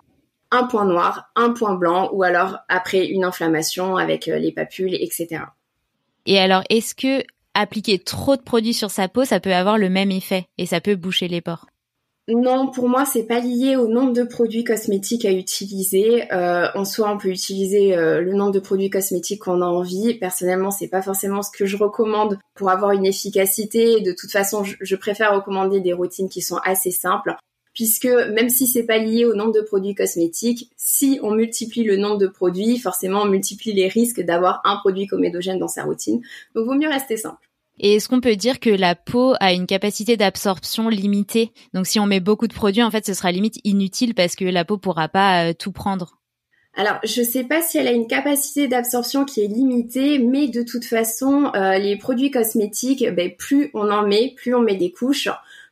un 0.53 0.65
point 0.65 0.85
noir, 0.85 1.31
un 1.35 1.51
point 1.51 1.75
blanc 1.75 2.11
ou 2.13 2.23
alors 2.23 2.59
après 2.69 3.07
une 3.07 3.25
inflammation 3.25 3.97
avec 3.97 4.29
euh, 4.29 4.39
les 4.39 4.53
papules, 4.53 4.95
etc. 4.95 5.43
Et 6.27 6.39
alors, 6.39 6.63
est-ce 6.71 6.95
que 6.95 7.25
appliquer 7.55 7.99
trop 7.99 8.37
de 8.37 8.43
produits 8.43 8.75
sur 8.75 8.91
sa 8.91 9.09
peau, 9.09 9.25
ça 9.25 9.41
peut 9.41 9.55
avoir 9.55 9.79
le 9.79 9.89
même 9.89 10.13
effet 10.13 10.47
et 10.59 10.67
ça 10.67 10.81
peut 10.81 10.95
boucher 10.95 11.27
les 11.27 11.41
pores? 11.41 11.67
Non, 12.29 12.73
pour 12.73 12.89
moi, 12.89 13.05
c'est 13.05 13.23
pas 13.23 13.39
lié 13.39 13.77
au 13.77 13.87
nombre 13.87 14.13
de 14.13 14.25
produits 14.25 14.65
cosmétiques 14.65 15.25
à 15.25 15.31
utiliser. 15.31 16.25
Euh, 16.33 16.67
en 16.75 16.85
soi, 16.85 17.09
on 17.13 17.19
peut 17.19 17.29
utiliser 17.29 17.97
euh, 17.97 18.21
le 18.21 18.33
nombre 18.33 18.51
de 18.51 18.59
produits 18.59 18.91
cosmétiques 18.91 19.43
qu'on 19.43 19.63
a 19.63 19.67
envie. 19.67 20.15
Personnellement, 20.15 20.73
c'est 20.73 20.89
pas 20.89 21.03
forcément 21.03 21.43
ce 21.43 21.53
que 21.57 21.67
je 21.67 21.77
recommande 21.77 22.41
pour 22.57 22.69
avoir 22.71 22.91
une 22.91 23.07
efficacité. 23.07 24.01
De 24.01 24.11
toute 24.11 24.33
façon, 24.33 24.65
je, 24.65 24.97
préfère 24.97 25.37
recommander 25.37 25.79
des 25.79 25.93
routines 25.93 26.29
qui 26.29 26.43
sont 26.43 26.59
assez 26.65 26.91
simples, 26.91 27.37
puisque 27.75 28.07
même 28.07 28.49
si 28.49 28.67
c'est 28.67 28.87
pas 28.87 28.99
lié 28.99 29.25
au 29.25 29.37
nombre 29.37 29.53
de 29.53 29.61
produits 29.61 29.95
cosmétiques, 29.95 30.73
si 30.77 31.21
on 31.23 31.31
multiplie 31.31 31.85
le 31.85 31.97
nombre 31.97 32.19
de 32.19 32.27
produits, 32.27 32.79
forcément, 32.81 33.23
on 33.23 33.27
multiplie 33.27 33.73
les 33.73 33.87
risques 33.87 34.21
d'avoir 34.21 34.63
un 34.65 34.79
produit 34.79 35.07
comédogène 35.07 35.61
dans 35.61 35.69
sa 35.69 35.85
routine. 35.85 36.21
Donc, 36.57 36.67
vaut 36.67 36.75
mieux 36.75 36.89
rester 36.89 37.17
simple. 37.17 37.46
Et 37.79 37.97
est-ce 37.97 38.09
qu'on 38.09 38.21
peut 38.21 38.37
dire 38.37 38.59
que 38.59 38.71
la 38.71 38.95
peau 38.95 39.35
a 39.41 39.53
une 39.53 39.67
capacité 39.67 40.17
d'absorption 40.17 40.89
limitée? 40.89 41.53
Donc 41.75 41.87
si 41.87 42.01
on 42.01 42.07
met 42.07 42.21
beaucoup 42.21 42.47
de 42.47 42.55
produits, 42.55 42.83
en 42.83 42.91
fait, 42.91 43.05
ce 43.05 43.15
sera 43.15 43.31
limite 43.33 43.59
inutile 43.65 44.15
parce 44.15 44.35
que 44.35 44.45
la 44.45 44.65
peau 44.65 44.79
pourra 44.79 45.09
pas 45.09 45.49
euh, 45.49 45.53
tout 45.53 45.73
prendre. 45.73 46.17
Alors, 46.79 46.99
je 47.05 47.23
sais 47.23 47.45
pas 47.45 47.63
si 47.63 47.79
elle 47.79 47.89
a 47.89 47.93
une 47.93 48.07
capacité 48.07 48.69
d'absorption 48.69 49.25
qui 49.25 49.43
est 49.43 49.47
limitée, 49.47 50.19
mais 50.19 50.49
de 50.49 50.63
toute 50.63 50.85
façon, 50.85 51.51
euh, 51.55 51.79
les 51.79 51.97
produits 51.97 52.31
cosmétiques, 52.31 53.03
ben, 53.15 53.35
plus 53.35 53.71
on 53.73 53.91
en 53.91 54.07
met, 54.07 54.35
plus 54.37 54.55
on 54.55 54.61
met 54.61 54.77
des 54.77 54.93
couches, 54.93 55.29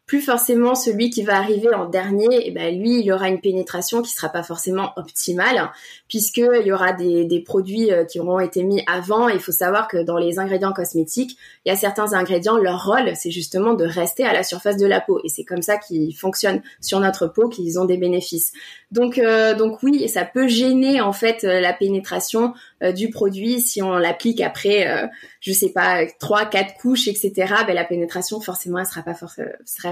plus 0.06 0.20
forcément 0.20 0.75
celui 0.75 1.08
qui 1.08 1.23
va 1.23 1.38
arriver 1.38 1.73
en 1.75 1.88
dernier, 1.88 2.26
et 2.26 2.49
eh 2.49 2.50
ben 2.50 2.78
lui, 2.78 3.00
il 3.00 3.12
aura 3.12 3.28
une 3.28 3.40
pénétration 3.40 4.02
qui 4.02 4.11
sera 4.11 4.28
pas 4.28 4.42
forcément 4.42 4.92
optimale, 4.96 5.70
puisqu'il 6.08 6.66
y 6.66 6.73
aura 6.73 6.92
des, 6.92 7.25
des 7.25 7.40
produits 7.40 7.90
euh, 7.90 8.04
qui 8.04 8.20
auront 8.20 8.38
été 8.38 8.64
mis 8.64 8.82
avant. 8.87 9.28
Il 9.28 9.40
faut 9.40 9.52
savoir 9.52 9.88
que 9.88 10.02
dans 10.02 10.18
les 10.18 10.38
ingrédients 10.38 10.73
cosmétiques, 10.73 11.38
il 11.64 11.70
y 11.70 11.73
a 11.73 11.76
certains 11.76 12.12
ingrédients, 12.12 12.58
leur 12.58 12.84
rôle, 12.84 13.12
c'est 13.16 13.30
justement 13.30 13.73
de 13.73 13.84
rester 13.84 14.25
à 14.25 14.34
la 14.34 14.42
surface 14.42 14.76
de 14.76 14.87
la 14.87 15.00
peau, 15.00 15.20
et 15.25 15.28
c'est 15.28 15.44
comme 15.44 15.62
ça 15.62 15.78
qu'ils 15.78 16.14
fonctionnent 16.14 16.62
sur 16.82 17.00
notre 17.00 17.26
peau, 17.26 17.49
qu'ils 17.49 17.80
ont 17.80 17.87
des 17.87 17.96
bénéfices. 17.96 18.52
Donc, 18.90 19.16
euh, 19.18 19.54
donc 19.54 19.82
oui, 19.82 20.08
ça 20.08 20.25
peut 20.25 20.49
gêner 20.49 21.00
en 21.00 21.12
fait 21.12 21.44
euh, 21.44 21.61
la 21.61 21.73
pénétration 21.73 22.52
du 22.94 23.10
produit 23.10 23.60
si 23.60 23.82
on 23.82 23.96
l'applique 23.96 24.40
après, 24.40 25.08
je 25.40 25.52
sais 25.52 25.70
pas, 25.70 26.06
trois, 26.18 26.46
quatre 26.46 26.74
couches, 26.74 27.08
etc. 27.08 27.32
Ben 27.66 27.74
la 27.74 27.84
pénétration 27.84 28.40
forcément, 28.40 28.78
elle 28.78 28.86
sera 28.86 29.02
pas 29.02 29.14
forcément 29.14 29.48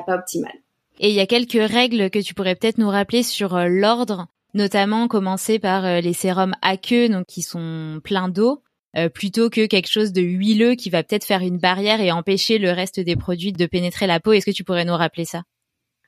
pas 0.07 0.17
optimale. 0.17 0.53
Et 0.99 1.09
il 1.09 1.15
y 1.15 1.21
a 1.21 1.27
quelques 1.27 1.53
règles 1.71 2.11
que 2.11 2.19
tu 2.19 2.35
pourrais 2.35 2.55
peut-être 2.55 2.79
nous 2.79 2.89
rappeler 2.89 3.23
sur 3.23 3.57
euh, 3.57 3.67
l'ordre, 3.69 4.27
notamment 4.55 5.09
commencer 5.09 5.59
par 5.59 5.85
euh, 5.85 6.01
les 6.01 6.13
sérums 6.13 6.55
aqueux, 6.63 7.09
donc 7.09 7.27
qui 7.27 7.43
sont 7.43 8.01
pleins 8.05 8.29
d'eau, 8.29 8.63
euh, 8.97 9.09
plutôt 9.09 9.49
que 9.49 9.67
quelque 9.67 9.91
chose 9.91 10.13
de 10.13 10.21
huileux 10.21 10.75
qui 10.75 10.91
va 10.91 11.03
peut-être 11.03 11.25
faire 11.25 11.41
une 11.41 11.59
barrière 11.59 12.01
et 12.01 12.13
empêcher 12.13 12.59
le 12.59 12.71
reste 12.71 13.01
des 13.01 13.17
produits 13.17 13.53
de 13.53 13.67
pénétrer 13.67 14.07
la 14.07 14.21
peau. 14.21 14.33
Est-ce 14.33 14.47
que 14.47 14.51
tu 14.51 14.65
pourrais 14.65 14.85
nous 14.85 14.97
rappeler 14.97 15.25
ça? 15.25 15.43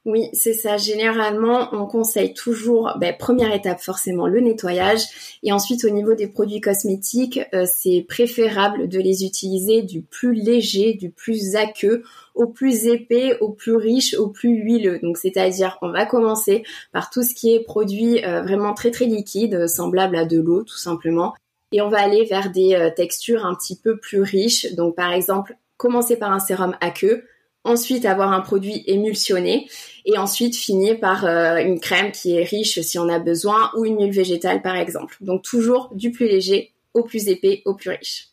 Oui, 0.06 0.28
c'est 0.34 0.52
ça. 0.52 0.76
Généralement, 0.76 1.70
on 1.72 1.86
conseille 1.86 2.34
toujours, 2.34 2.92
ben, 3.00 3.16
première 3.18 3.54
étape 3.54 3.80
forcément, 3.80 4.26
le 4.26 4.40
nettoyage. 4.40 5.38
Et 5.42 5.50
ensuite, 5.50 5.82
au 5.84 5.88
niveau 5.88 6.12
des 6.14 6.26
produits 6.26 6.60
cosmétiques, 6.60 7.40
euh, 7.54 7.64
c'est 7.72 8.04
préférable 8.06 8.88
de 8.88 8.98
les 8.98 9.24
utiliser 9.24 9.80
du 9.80 10.02
plus 10.02 10.34
léger, 10.34 10.92
du 10.92 11.10
plus 11.10 11.56
aqueux, 11.56 12.02
au 12.34 12.46
plus 12.46 12.86
épais, 12.86 13.38
au 13.40 13.48
plus 13.48 13.76
riche, 13.76 14.14
au 14.14 14.28
plus 14.28 14.50
huileux. 14.50 14.98
Donc, 14.98 15.16
c'est-à-dire, 15.16 15.78
on 15.80 15.90
va 15.90 16.04
commencer 16.04 16.64
par 16.92 17.08
tout 17.08 17.22
ce 17.22 17.34
qui 17.34 17.54
est 17.54 17.60
produit 17.60 18.22
euh, 18.26 18.42
vraiment 18.42 18.74
très 18.74 18.90
très 18.90 19.06
liquide, 19.06 19.66
semblable 19.66 20.16
à 20.16 20.26
de 20.26 20.38
l'eau, 20.38 20.64
tout 20.64 20.76
simplement. 20.76 21.32
Et 21.72 21.80
on 21.80 21.88
va 21.88 22.02
aller 22.02 22.26
vers 22.26 22.52
des 22.52 22.74
euh, 22.74 22.90
textures 22.94 23.46
un 23.46 23.54
petit 23.54 23.76
peu 23.76 23.96
plus 23.96 24.20
riches. 24.20 24.74
Donc, 24.74 24.96
par 24.96 25.12
exemple, 25.12 25.56
commencer 25.78 26.16
par 26.16 26.30
un 26.30 26.40
sérum 26.40 26.76
aqueux 26.82 27.24
ensuite 27.64 28.04
avoir 28.04 28.32
un 28.32 28.40
produit 28.40 28.84
émulsionné 28.86 29.68
et 30.04 30.18
ensuite 30.18 30.54
finir 30.54 31.00
par 31.00 31.24
euh, 31.24 31.56
une 31.56 31.80
crème 31.80 32.12
qui 32.12 32.36
est 32.36 32.44
riche 32.44 32.80
si 32.80 32.98
on 32.98 33.08
a 33.08 33.18
besoin 33.18 33.70
ou 33.76 33.84
une 33.84 34.00
huile 34.00 34.12
végétale 34.12 34.62
par 34.62 34.76
exemple. 34.76 35.16
Donc 35.20 35.42
toujours 35.42 35.90
du 35.94 36.10
plus 36.10 36.26
léger 36.26 36.74
au 36.92 37.02
plus 37.02 37.28
épais 37.28 37.62
au 37.64 37.74
plus 37.74 37.90
riche. 37.90 38.28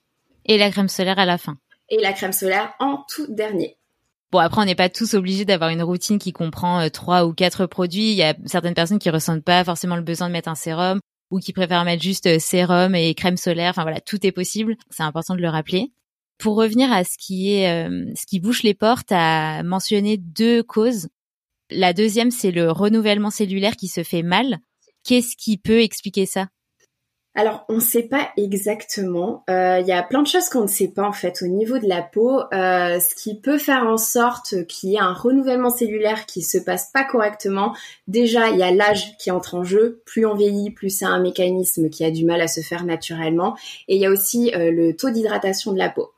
Et 0.45 0.57
la 0.57 0.69
crème 0.69 0.89
solaire 0.89 1.17
à 1.17 1.25
la 1.25 1.37
fin. 1.37 1.57
Et 1.89 1.99
la 1.99 2.13
crème 2.13 2.33
solaire 2.33 2.73
en 2.79 3.03
tout 3.09 3.27
dernier. 3.27 3.77
Bon 4.31 4.39
après 4.39 4.61
on 4.61 4.65
n'est 4.65 4.75
pas 4.75 4.89
tous 4.89 5.13
obligés 5.13 5.45
d'avoir 5.45 5.69
une 5.69 5.83
routine 5.83 6.19
qui 6.19 6.33
comprend 6.33 6.81
euh, 6.81 6.89
trois 6.89 7.25
ou 7.25 7.33
quatre 7.33 7.65
produits. 7.65 8.11
Il 8.11 8.17
y 8.17 8.23
a 8.23 8.35
certaines 8.45 8.73
personnes 8.73 8.99
qui 8.99 9.09
ressentent 9.09 9.43
pas 9.43 9.63
forcément 9.63 9.95
le 9.95 10.03
besoin 10.03 10.27
de 10.27 10.33
mettre 10.33 10.49
un 10.49 10.55
sérum 10.55 10.99
ou 11.31 11.39
qui 11.39 11.53
préfèrent 11.53 11.85
mettre 11.85 12.03
juste 12.03 12.27
euh, 12.27 12.39
sérum 12.39 12.95
et 12.95 13.13
crème 13.15 13.37
solaire. 13.37 13.69
Enfin 13.69 13.83
voilà, 13.83 14.01
tout 14.01 14.25
est 14.25 14.31
possible. 14.33 14.75
C'est 14.89 15.03
important 15.03 15.35
de 15.35 15.41
le 15.41 15.49
rappeler. 15.49 15.91
Pour 16.41 16.55
revenir 16.55 16.91
à 16.91 17.03
ce 17.03 17.19
qui 17.19 17.53
est 17.53 17.71
euh, 17.71 18.11
ce 18.15 18.25
qui 18.25 18.39
bouche 18.39 18.63
les 18.63 18.73
portes, 18.73 19.11
à 19.11 19.61
mentionner 19.61 20.17
deux 20.17 20.63
causes. 20.63 21.07
La 21.69 21.93
deuxième, 21.93 22.31
c'est 22.31 22.49
le 22.49 22.71
renouvellement 22.71 23.29
cellulaire 23.29 23.75
qui 23.75 23.87
se 23.87 24.01
fait 24.01 24.23
mal. 24.23 24.57
Qu'est-ce 25.03 25.37
qui 25.37 25.59
peut 25.59 25.81
expliquer 25.81 26.25
ça? 26.25 26.47
Alors, 27.35 27.63
on 27.69 27.75
ne 27.75 27.79
sait 27.79 28.07
pas 28.07 28.29
exactement. 28.37 29.43
Il 29.47 29.53
euh, 29.53 29.79
y 29.81 29.91
a 29.91 30.01
plein 30.01 30.23
de 30.23 30.27
choses 30.27 30.49
qu'on 30.49 30.63
ne 30.63 30.67
sait 30.67 30.87
pas 30.87 31.07
en 31.07 31.13
fait 31.13 31.43
au 31.43 31.47
niveau 31.47 31.77
de 31.77 31.87
la 31.87 32.01
peau. 32.01 32.41
Euh, 32.53 32.99
ce 32.99 33.13
qui 33.13 33.39
peut 33.39 33.59
faire 33.59 33.83
en 33.83 33.97
sorte 33.97 34.65
qu'il 34.65 34.89
y 34.89 34.95
ait 34.95 34.99
un 34.99 35.13
renouvellement 35.13 35.69
cellulaire 35.69 36.25
qui 36.25 36.41
se 36.41 36.57
passe 36.57 36.89
pas 36.91 37.03
correctement. 37.03 37.75
Déjà, 38.07 38.49
il 38.49 38.57
y 38.57 38.63
a 38.63 38.71
l'âge 38.71 39.15
qui 39.19 39.29
entre 39.29 39.53
en 39.53 39.63
jeu. 39.63 40.01
Plus 40.07 40.25
on 40.25 40.33
vieillit, 40.33 40.71
plus 40.71 40.89
c'est 40.89 41.05
un 41.05 41.19
mécanisme 41.19 41.89
qui 41.89 42.03
a 42.03 42.09
du 42.09 42.25
mal 42.25 42.41
à 42.41 42.47
se 42.47 42.61
faire 42.61 42.83
naturellement. 42.83 43.55
Et 43.87 43.97
il 43.97 44.01
y 44.01 44.07
a 44.07 44.09
aussi 44.09 44.51
le 44.55 44.93
taux 44.93 45.11
d'hydratation 45.11 45.71
de 45.71 45.77
la 45.77 45.89
peau 45.89 46.11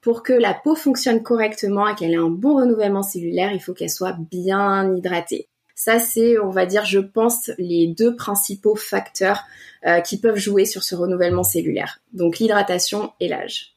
pour 0.00 0.22
que 0.22 0.32
la 0.32 0.54
peau 0.54 0.74
fonctionne 0.74 1.22
correctement 1.22 1.88
et 1.88 1.94
qu'elle 1.94 2.12
ait 2.12 2.16
un 2.16 2.30
bon 2.30 2.56
renouvellement 2.56 3.02
cellulaire, 3.02 3.52
il 3.52 3.60
faut 3.60 3.74
qu'elle 3.74 3.90
soit 3.90 4.16
bien 4.30 4.94
hydratée. 4.94 5.48
Ça, 5.74 5.98
c'est, 5.98 6.38
on 6.38 6.50
va 6.50 6.66
dire, 6.66 6.84
je 6.84 6.98
pense, 6.98 7.50
les 7.56 7.86
deux 7.86 8.14
principaux 8.14 8.76
facteurs 8.76 9.44
euh, 9.86 10.00
qui 10.00 10.20
peuvent 10.20 10.36
jouer 10.36 10.66
sur 10.66 10.82
ce 10.82 10.94
renouvellement 10.94 11.42
cellulaire. 11.42 12.00
Donc 12.12 12.38
l'hydratation 12.38 13.12
et 13.18 13.28
l'âge. 13.28 13.76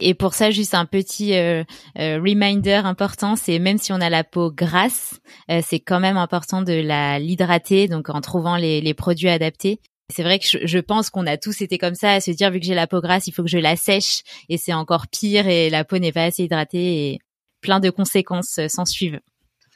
Et 0.00 0.14
pour 0.14 0.32
ça, 0.32 0.50
juste 0.50 0.74
un 0.74 0.86
petit 0.86 1.34
euh, 1.36 1.62
euh, 1.98 2.18
reminder 2.18 2.80
important, 2.84 3.36
c'est 3.36 3.58
même 3.58 3.76
si 3.76 3.92
on 3.92 4.00
a 4.00 4.08
la 4.08 4.24
peau 4.24 4.50
grasse, 4.50 5.20
c'est 5.62 5.78
quand 5.78 6.00
même 6.00 6.16
important 6.16 6.62
de 6.62 6.72
la 6.72 7.18
l'hydrater, 7.18 7.86
donc 7.86 8.08
en 8.08 8.20
trouvant 8.22 8.56
les, 8.56 8.80
les 8.80 8.94
produits 8.94 9.28
adaptés. 9.28 9.78
C'est 10.12 10.22
vrai 10.22 10.38
que 10.38 10.46
je, 10.46 10.78
pense 10.78 11.10
qu'on 11.10 11.26
a 11.26 11.36
tous 11.36 11.60
été 11.62 11.78
comme 11.78 11.94
ça 11.94 12.12
à 12.12 12.20
se 12.20 12.30
dire 12.30 12.50
vu 12.50 12.60
que 12.60 12.66
j'ai 12.66 12.74
la 12.74 12.86
peau 12.86 13.00
grasse, 13.00 13.26
il 13.26 13.32
faut 13.32 13.42
que 13.42 13.48
je 13.48 13.58
la 13.58 13.76
sèche 13.76 14.22
et 14.48 14.58
c'est 14.58 14.72
encore 14.72 15.08
pire 15.08 15.48
et 15.48 15.70
la 15.70 15.84
peau 15.84 15.98
n'est 15.98 16.12
pas 16.12 16.24
assez 16.24 16.44
hydratée 16.44 17.08
et 17.08 17.18
plein 17.60 17.80
de 17.80 17.90
conséquences 17.90 18.58
euh, 18.58 18.68
s'en 18.68 18.84
suivent. 18.84 19.20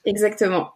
Exactement. 0.05 0.73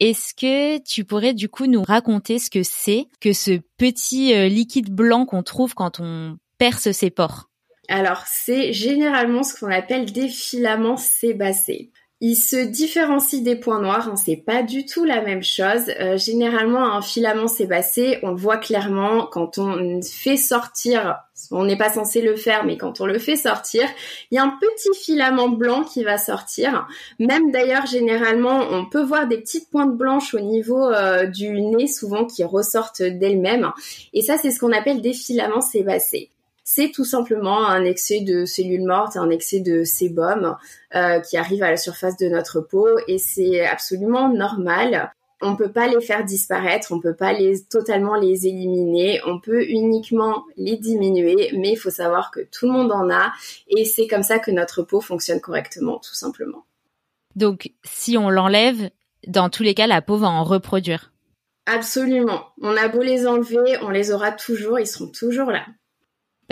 Est-ce 0.00 0.34
que 0.34 0.82
tu 0.82 1.04
pourrais 1.04 1.34
du 1.34 1.48
coup 1.48 1.66
nous 1.66 1.82
raconter 1.82 2.38
ce 2.38 2.50
que 2.50 2.62
c'est 2.62 3.06
que 3.20 3.32
ce 3.32 3.60
petit 3.76 4.34
euh, 4.34 4.48
liquide 4.48 4.90
blanc 4.90 5.26
qu'on 5.26 5.42
trouve 5.42 5.74
quand 5.74 6.00
on 6.00 6.38
perce 6.58 6.90
ses 6.92 7.10
pores? 7.10 7.50
Alors, 7.88 8.24
c'est 8.26 8.72
généralement 8.72 9.42
ce 9.42 9.58
qu'on 9.58 9.70
appelle 9.70 10.12
des 10.12 10.28
filaments 10.28 10.96
sébacés. 10.96 11.92
Il 12.24 12.36
se 12.36 12.54
différencie 12.54 13.42
des 13.42 13.56
points 13.56 13.80
noirs, 13.80 14.08
hein, 14.08 14.14
c'est 14.14 14.36
pas 14.36 14.62
du 14.62 14.86
tout 14.86 15.04
la 15.04 15.22
même 15.22 15.42
chose. 15.42 15.90
Euh, 15.98 16.16
généralement, 16.16 16.94
un 16.94 17.02
filament 17.02 17.48
sébacé, 17.48 18.20
on 18.22 18.32
voit 18.32 18.58
clairement 18.58 19.26
quand 19.26 19.58
on 19.58 20.00
fait 20.00 20.36
sortir, 20.36 21.18
on 21.50 21.64
n'est 21.64 21.76
pas 21.76 21.92
censé 21.92 22.22
le 22.22 22.36
faire, 22.36 22.64
mais 22.64 22.76
quand 22.76 23.00
on 23.00 23.06
le 23.06 23.18
fait 23.18 23.34
sortir, 23.34 23.82
il 24.30 24.36
y 24.36 24.38
a 24.38 24.44
un 24.44 24.56
petit 24.60 24.96
filament 24.96 25.48
blanc 25.48 25.82
qui 25.82 26.04
va 26.04 26.16
sortir. 26.16 26.86
Même 27.18 27.50
d'ailleurs, 27.50 27.86
généralement, 27.86 28.68
on 28.70 28.86
peut 28.86 29.02
voir 29.02 29.26
des 29.26 29.38
petites 29.38 29.68
pointes 29.68 29.96
blanches 29.96 30.32
au 30.32 30.40
niveau 30.40 30.80
euh, 30.80 31.26
du 31.26 31.60
nez, 31.60 31.88
souvent 31.88 32.24
qui 32.24 32.44
ressortent 32.44 33.02
d'elles-mêmes. 33.02 33.72
Et 34.12 34.22
ça, 34.22 34.38
c'est 34.38 34.52
ce 34.52 34.60
qu'on 34.60 34.70
appelle 34.70 35.00
des 35.00 35.12
filaments 35.12 35.60
sébacés 35.60 36.30
c'est 36.74 36.90
tout 36.90 37.04
simplement 37.04 37.66
un 37.66 37.84
excès 37.84 38.20
de 38.20 38.46
cellules 38.46 38.86
mortes, 38.86 39.18
un 39.18 39.28
excès 39.28 39.60
de 39.60 39.84
sébum 39.84 40.56
euh, 40.94 41.20
qui 41.20 41.36
arrive 41.36 41.62
à 41.62 41.70
la 41.70 41.76
surface 41.76 42.16
de 42.16 42.28
notre 42.28 42.62
peau 42.62 42.88
et 43.08 43.18
c'est 43.18 43.66
absolument 43.66 44.30
normal. 44.30 45.12
On 45.42 45.54
peut 45.54 45.70
pas 45.70 45.86
les 45.86 46.00
faire 46.00 46.24
disparaître, 46.24 46.90
on 46.90 46.98
peut 46.98 47.14
pas 47.14 47.34
les 47.34 47.62
totalement 47.64 48.14
les 48.14 48.46
éliminer, 48.46 49.20
on 49.26 49.38
peut 49.38 49.64
uniquement 49.68 50.44
les 50.56 50.76
diminuer, 50.76 51.50
mais 51.52 51.72
il 51.72 51.76
faut 51.76 51.90
savoir 51.90 52.30
que 52.30 52.40
tout 52.40 52.64
le 52.64 52.72
monde 52.72 52.92
en 52.92 53.10
a 53.10 53.32
et 53.68 53.84
c'est 53.84 54.06
comme 54.06 54.22
ça 54.22 54.38
que 54.38 54.50
notre 54.50 54.82
peau 54.82 55.02
fonctionne 55.02 55.42
correctement, 55.42 55.98
tout 55.98 56.14
simplement. 56.14 56.64
Donc, 57.36 57.70
si 57.84 58.16
on 58.16 58.30
l'enlève, 58.30 58.88
dans 59.26 59.50
tous 59.50 59.62
les 59.62 59.74
cas, 59.74 59.86
la 59.86 60.00
peau 60.00 60.16
va 60.16 60.28
en 60.28 60.44
reproduire. 60.44 61.12
Absolument. 61.66 62.46
On 62.62 62.78
a 62.78 62.88
beau 62.88 63.02
les 63.02 63.26
enlever, 63.26 63.76
on 63.82 63.90
les 63.90 64.10
aura 64.10 64.32
toujours, 64.32 64.80
ils 64.80 64.86
seront 64.86 65.08
toujours 65.08 65.50
là. 65.50 65.66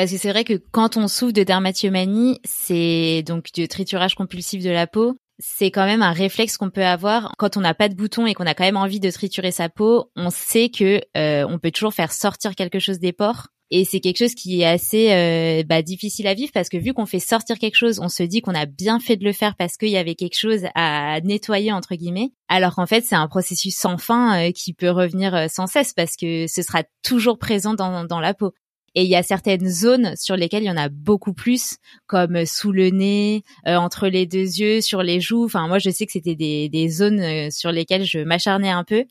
Parce 0.00 0.12
que 0.12 0.16
c'est 0.16 0.30
vrai 0.30 0.44
que 0.44 0.54
quand 0.54 0.96
on 0.96 1.08
souffre 1.08 1.34
de 1.34 1.42
dermatillomanie, 1.42 2.40
c'est 2.42 3.22
donc 3.26 3.52
du 3.52 3.68
triturage 3.68 4.14
compulsif 4.14 4.64
de 4.64 4.70
la 4.70 4.86
peau, 4.86 5.18
c'est 5.38 5.70
quand 5.70 5.84
même 5.84 6.00
un 6.00 6.12
réflexe 6.12 6.56
qu'on 6.56 6.70
peut 6.70 6.86
avoir 6.86 7.34
quand 7.36 7.58
on 7.58 7.60
n'a 7.60 7.74
pas 7.74 7.90
de 7.90 7.94
bouton 7.94 8.24
et 8.24 8.32
qu'on 8.32 8.46
a 8.46 8.54
quand 8.54 8.64
même 8.64 8.78
envie 8.78 8.98
de 8.98 9.10
triturer 9.10 9.50
sa 9.50 9.68
peau. 9.68 10.10
On 10.16 10.30
sait 10.30 10.70
que 10.70 11.02
euh, 11.18 11.46
on 11.46 11.58
peut 11.58 11.70
toujours 11.70 11.92
faire 11.92 12.14
sortir 12.14 12.54
quelque 12.54 12.78
chose 12.78 12.98
des 12.98 13.12
pores. 13.12 13.48
Et 13.70 13.84
c'est 13.84 14.00
quelque 14.00 14.16
chose 14.16 14.34
qui 14.34 14.62
est 14.62 14.66
assez 14.66 15.12
euh, 15.12 15.64
bah, 15.64 15.82
difficile 15.82 16.28
à 16.28 16.32
vivre 16.32 16.50
parce 16.54 16.70
que 16.70 16.78
vu 16.78 16.94
qu'on 16.94 17.04
fait 17.04 17.20
sortir 17.20 17.58
quelque 17.58 17.76
chose, 17.76 18.00
on 18.00 18.08
se 18.08 18.22
dit 18.22 18.40
qu'on 18.40 18.54
a 18.54 18.64
bien 18.64 19.00
fait 19.00 19.18
de 19.18 19.24
le 19.24 19.34
faire 19.34 19.54
parce 19.54 19.76
qu'il 19.76 19.90
y 19.90 19.98
avait 19.98 20.14
quelque 20.14 20.38
chose 20.38 20.62
à 20.74 21.20
nettoyer 21.20 21.72
entre 21.72 21.94
guillemets. 21.94 22.30
Alors 22.48 22.74
qu'en 22.74 22.86
fait, 22.86 23.04
c'est 23.04 23.16
un 23.16 23.28
processus 23.28 23.76
sans 23.76 23.98
fin 23.98 24.48
euh, 24.48 24.50
qui 24.50 24.72
peut 24.72 24.90
revenir 24.90 25.50
sans 25.50 25.66
cesse 25.66 25.92
parce 25.92 26.16
que 26.16 26.46
ce 26.46 26.62
sera 26.62 26.84
toujours 27.02 27.38
présent 27.38 27.74
dans, 27.74 28.06
dans 28.06 28.20
la 28.20 28.32
peau. 28.32 28.54
Et 28.94 29.04
il 29.04 29.08
y 29.08 29.16
a 29.16 29.22
certaines 29.22 29.68
zones 29.68 30.14
sur 30.16 30.36
lesquelles 30.36 30.64
il 30.64 30.66
y 30.66 30.70
en 30.70 30.76
a 30.76 30.88
beaucoup 30.88 31.32
plus, 31.32 31.76
comme 32.06 32.44
sous 32.44 32.72
le 32.72 32.90
nez, 32.90 33.44
euh, 33.66 33.76
entre 33.76 34.08
les 34.08 34.26
deux 34.26 34.38
yeux, 34.38 34.80
sur 34.80 35.02
les 35.02 35.20
joues. 35.20 35.44
Enfin, 35.44 35.68
moi, 35.68 35.78
je 35.78 35.90
sais 35.90 36.06
que 36.06 36.12
c'était 36.12 36.34
des, 36.34 36.68
des 36.68 36.88
zones 36.88 37.20
euh, 37.20 37.48
sur 37.50 37.70
lesquelles 37.70 38.04
je 38.04 38.18
m'acharnais 38.18 38.70
un 38.70 38.84
peu. 38.84 39.04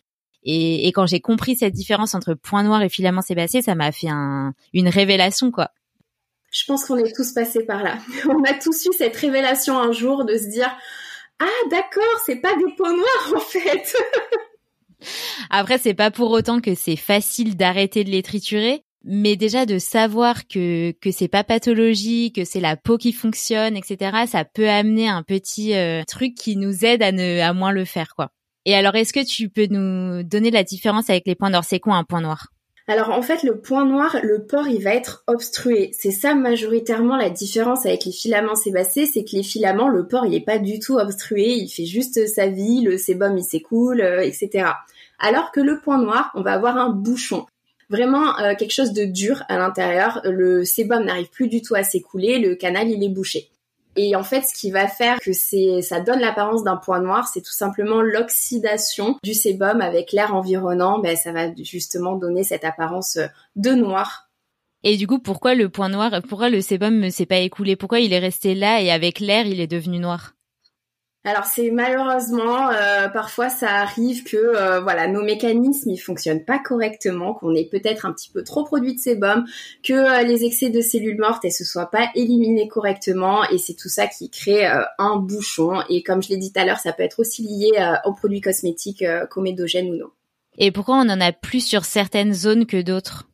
Et, 0.43 0.88
et 0.88 0.91
quand 0.91 1.05
j'ai 1.05 1.21
compris 1.21 1.55
cette 1.55 1.74
différence 1.74 2.15
entre 2.15 2.33
point 2.33 2.63
noir 2.63 2.81
et 2.81 2.89
filament 2.89 3.21
sébacé, 3.21 3.62
ça 3.62 3.75
m'a 3.75 3.91
fait 3.91 4.09
un, 4.09 4.53
une 4.74 4.89
révélation, 4.89 5.51
quoi. 5.51 5.71
Je 6.51 6.63
pense 6.65 6.86
qu'on 6.86 6.98
est 6.98 7.15
tous 7.15 7.31
passés 7.33 7.63
par 7.63 7.83
là. 7.83 8.00
On 8.29 8.43
a 8.43 8.53
tous 8.53 8.86
eu 8.86 8.89
cette 8.98 9.15
révélation 9.15 9.77
un 9.77 9.91
jour 9.91 10.25
de 10.25 10.36
se 10.36 10.48
dire 10.50 10.75
ah 11.39 11.69
d'accord, 11.69 12.21
c'est 12.25 12.38
pas 12.38 12.55
des 12.55 12.74
points 12.75 12.93
noirs 12.93 13.33
en 13.36 13.39
fait. 13.39 13.95
Après, 15.50 15.77
c'est 15.77 15.93
pas 15.93 16.12
pour 16.12 16.31
autant 16.31 16.59
que 16.59 16.75
c'est 16.75 16.98
facile 16.98 17.55
d'arrêter 17.55 18.03
de 18.03 18.09
les 18.09 18.24
triturer 18.24 18.83
Mais 19.03 19.36
déjà 19.36 19.65
de 19.65 19.79
savoir 19.79 20.48
que 20.48 20.91
que 20.91 21.12
c'est 21.12 21.27
pas 21.27 21.44
pathologique, 21.44 22.36
que 22.36 22.46
c'est 22.46 22.60
la 22.60 22.75
peau 22.75 22.98
qui 22.98 23.13
fonctionne, 23.13 23.77
etc. 23.77 24.25
Ça 24.27 24.44
peut 24.44 24.70
amener 24.70 25.08
un 25.08 25.24
petit 25.24 25.74
euh, 25.74 26.03
truc 26.06 26.36
qui 26.36 26.58
nous 26.58 26.84
aide 26.84 27.01
à 27.01 27.12
ne 27.12 27.39
à 27.39 27.53
moins 27.53 27.72
le 27.72 27.86
faire, 27.86 28.13
quoi. 28.15 28.32
Et 28.65 28.75
alors, 28.75 28.96
est-ce 28.96 29.13
que 29.13 29.25
tu 29.25 29.50
peux 29.50 29.68
nous 29.68 30.24
donner 30.24 30.51
la 30.51 30.63
différence 30.63 31.10
avec 31.10 31.25
les 31.25 31.36
points 31.36 31.50
noirs 31.50 31.63
C'est 31.63 31.79
quoi 31.79 31.96
un 31.96 32.03
point 32.03 32.22
noir? 32.22 32.48
Alors 32.89 33.12
en 33.12 33.22
fait, 33.22 33.44
le 33.44 33.62
point 33.62 33.86
noir, 33.86 34.18
le 34.24 34.48
port, 34.48 34.68
il 34.68 34.84
va 34.84 34.96
être 34.96 35.24
obstrué. 35.27 35.91
C'est 35.94 36.10
ça 36.10 36.34
majoritairement 36.34 37.18
la 37.18 37.29
différence 37.29 37.86
avec 37.86 38.03
les 38.06 38.12
filaments 38.12 38.56
sébacés, 38.56 39.06
c'est 39.06 39.24
que 39.24 39.36
les 39.36 39.44
filaments, 39.44 39.89
le 39.89 40.08
port, 40.08 40.25
il 40.25 40.34
est 40.34 40.44
pas 40.44 40.58
du 40.58 40.79
tout 40.79 40.98
obstrué, 40.98 41.50
il 41.50 41.70
fait 41.70 41.86
juste 41.86 42.25
sa 42.25 42.48
vie, 42.48 42.82
le 42.82 42.98
sébum, 42.98 43.38
il 43.38 43.44
s'écoule, 43.44 44.01
euh, 44.01 44.22
etc. 44.22 44.70
Alors 45.20 45.51
que 45.51 45.60
le 45.60 45.79
point 45.79 46.01
noir, 46.01 46.32
on 46.34 46.41
va 46.41 46.53
avoir 46.53 46.77
un 46.77 46.89
bouchon. 46.89 47.46
Vraiment 47.89 48.38
euh, 48.39 48.55
quelque 48.55 48.74
chose 48.74 48.93
de 48.93 49.05
dur 49.05 49.43
à 49.50 49.58
l'intérieur. 49.58 50.22
Le 50.24 50.63
sébum 50.63 51.05
n'arrive 51.05 51.29
plus 51.29 51.48
du 51.48 51.62
tout 51.62 51.75
à 51.75 51.84
s'écouler, 51.84 52.39
le 52.39 52.55
canal, 52.55 52.89
il 52.89 53.03
est 53.03 53.10
bouché. 53.10 53.50
Et 53.96 54.15
en 54.15 54.24
fait, 54.24 54.43
ce 54.43 54.53
qui 54.53 54.72
va 54.72 54.88
faire 54.88 55.19
que 55.19 55.34
c'est, 55.34 55.81
ça 55.81 56.00
donne 56.00 56.19
l'apparence 56.19 56.63
d'un 56.63 56.77
point 56.77 57.01
noir, 57.01 57.27
c'est 57.27 57.41
tout 57.41 57.51
simplement 57.51 58.01
l'oxydation 58.01 59.17
du 59.24 59.34
sébum 59.34 59.81
avec 59.81 60.12
l'air 60.12 60.36
environnant. 60.36 61.00
Ben, 61.00 61.17
ça 61.17 61.31
va 61.31 61.53
justement 61.55 62.15
donner 62.15 62.43
cette 62.43 62.63
apparence 62.63 63.17
de 63.55 63.72
noir. 63.72 64.29
Et 64.84 64.96
du 64.96 65.08
coup, 65.08 65.19
pourquoi 65.19 65.55
le 65.55 65.69
point 65.69 65.89
noir, 65.89 66.22
pourquoi 66.29 66.50
le 66.50 66.62
sébum 66.62 67.00
ne 67.00 67.10
s'est 67.10 67.25
pas 67.25 67.39
écoulé? 67.39 67.75
Pourquoi 67.75 68.00
il 68.00 68.13
est 68.13 68.19
resté 68.19 68.55
là 68.55 68.81
et 68.81 68.91
avec 68.91 69.19
l'air, 69.19 69.46
il 69.46 69.60
est 69.60 69.67
devenu 69.67 70.00
noir? 70.00 70.34
Alors 71.29 71.45
c'est 71.45 71.69
malheureusement 71.69 72.69
euh, 72.71 73.07
parfois 73.07 73.50
ça 73.50 73.69
arrive 73.75 74.24
que 74.24 74.38
euh, 74.38 74.81
voilà 74.81 75.07
nos 75.07 75.21
mécanismes 75.21 75.91
ils 75.91 75.98
fonctionnent 75.98 76.43
pas 76.43 76.59
correctement, 76.59 77.33
qu'on 77.33 77.53
ait 77.53 77.69
peut-être 77.69 78.05
un 78.05 78.13
petit 78.13 78.31
peu 78.31 78.43
trop 78.43 78.63
produit 78.63 78.95
de 78.95 79.00
sébum, 79.00 79.45
que 79.83 79.93
euh, 79.93 80.24
les 80.24 80.43
excès 80.43 80.69
de 80.69 80.81
cellules 80.81 81.19
mortes 81.19 81.45
elles 81.45 81.51
se 81.51 81.63
soient 81.63 81.91
pas 81.91 82.09
éliminées 82.15 82.67
correctement 82.67 83.48
et 83.50 83.59
c'est 83.59 83.75
tout 83.75 83.89
ça 83.89 84.07
qui 84.07 84.29
crée 84.31 84.65
un 84.98 85.17
bouchon 85.17 85.81
et 85.89 86.01
comme 86.03 86.24
je 86.24 86.29
l'ai 86.29 86.38
dit 86.38 86.51
tout 86.51 86.59
à 86.59 86.65
l'heure 86.65 86.79
ça 86.79 86.93
peut 86.93 87.03
être 87.03 87.19
aussi 87.19 87.43
lié 87.43 87.71
aux 88.05 88.13
produits 88.13 88.41
cosmétiques 88.41 89.05
comédogènes 89.29 89.89
ou 89.91 89.95
non. 89.95 90.09
Et 90.57 90.71
pourquoi 90.71 90.95
on 90.95 91.09
en 91.09 91.21
a 91.21 91.31
plus 91.31 91.65
sur 91.65 91.86
certaines 91.86 92.33
zones 92.33 92.65
que 92.65 92.81
d'autres? 92.81 93.29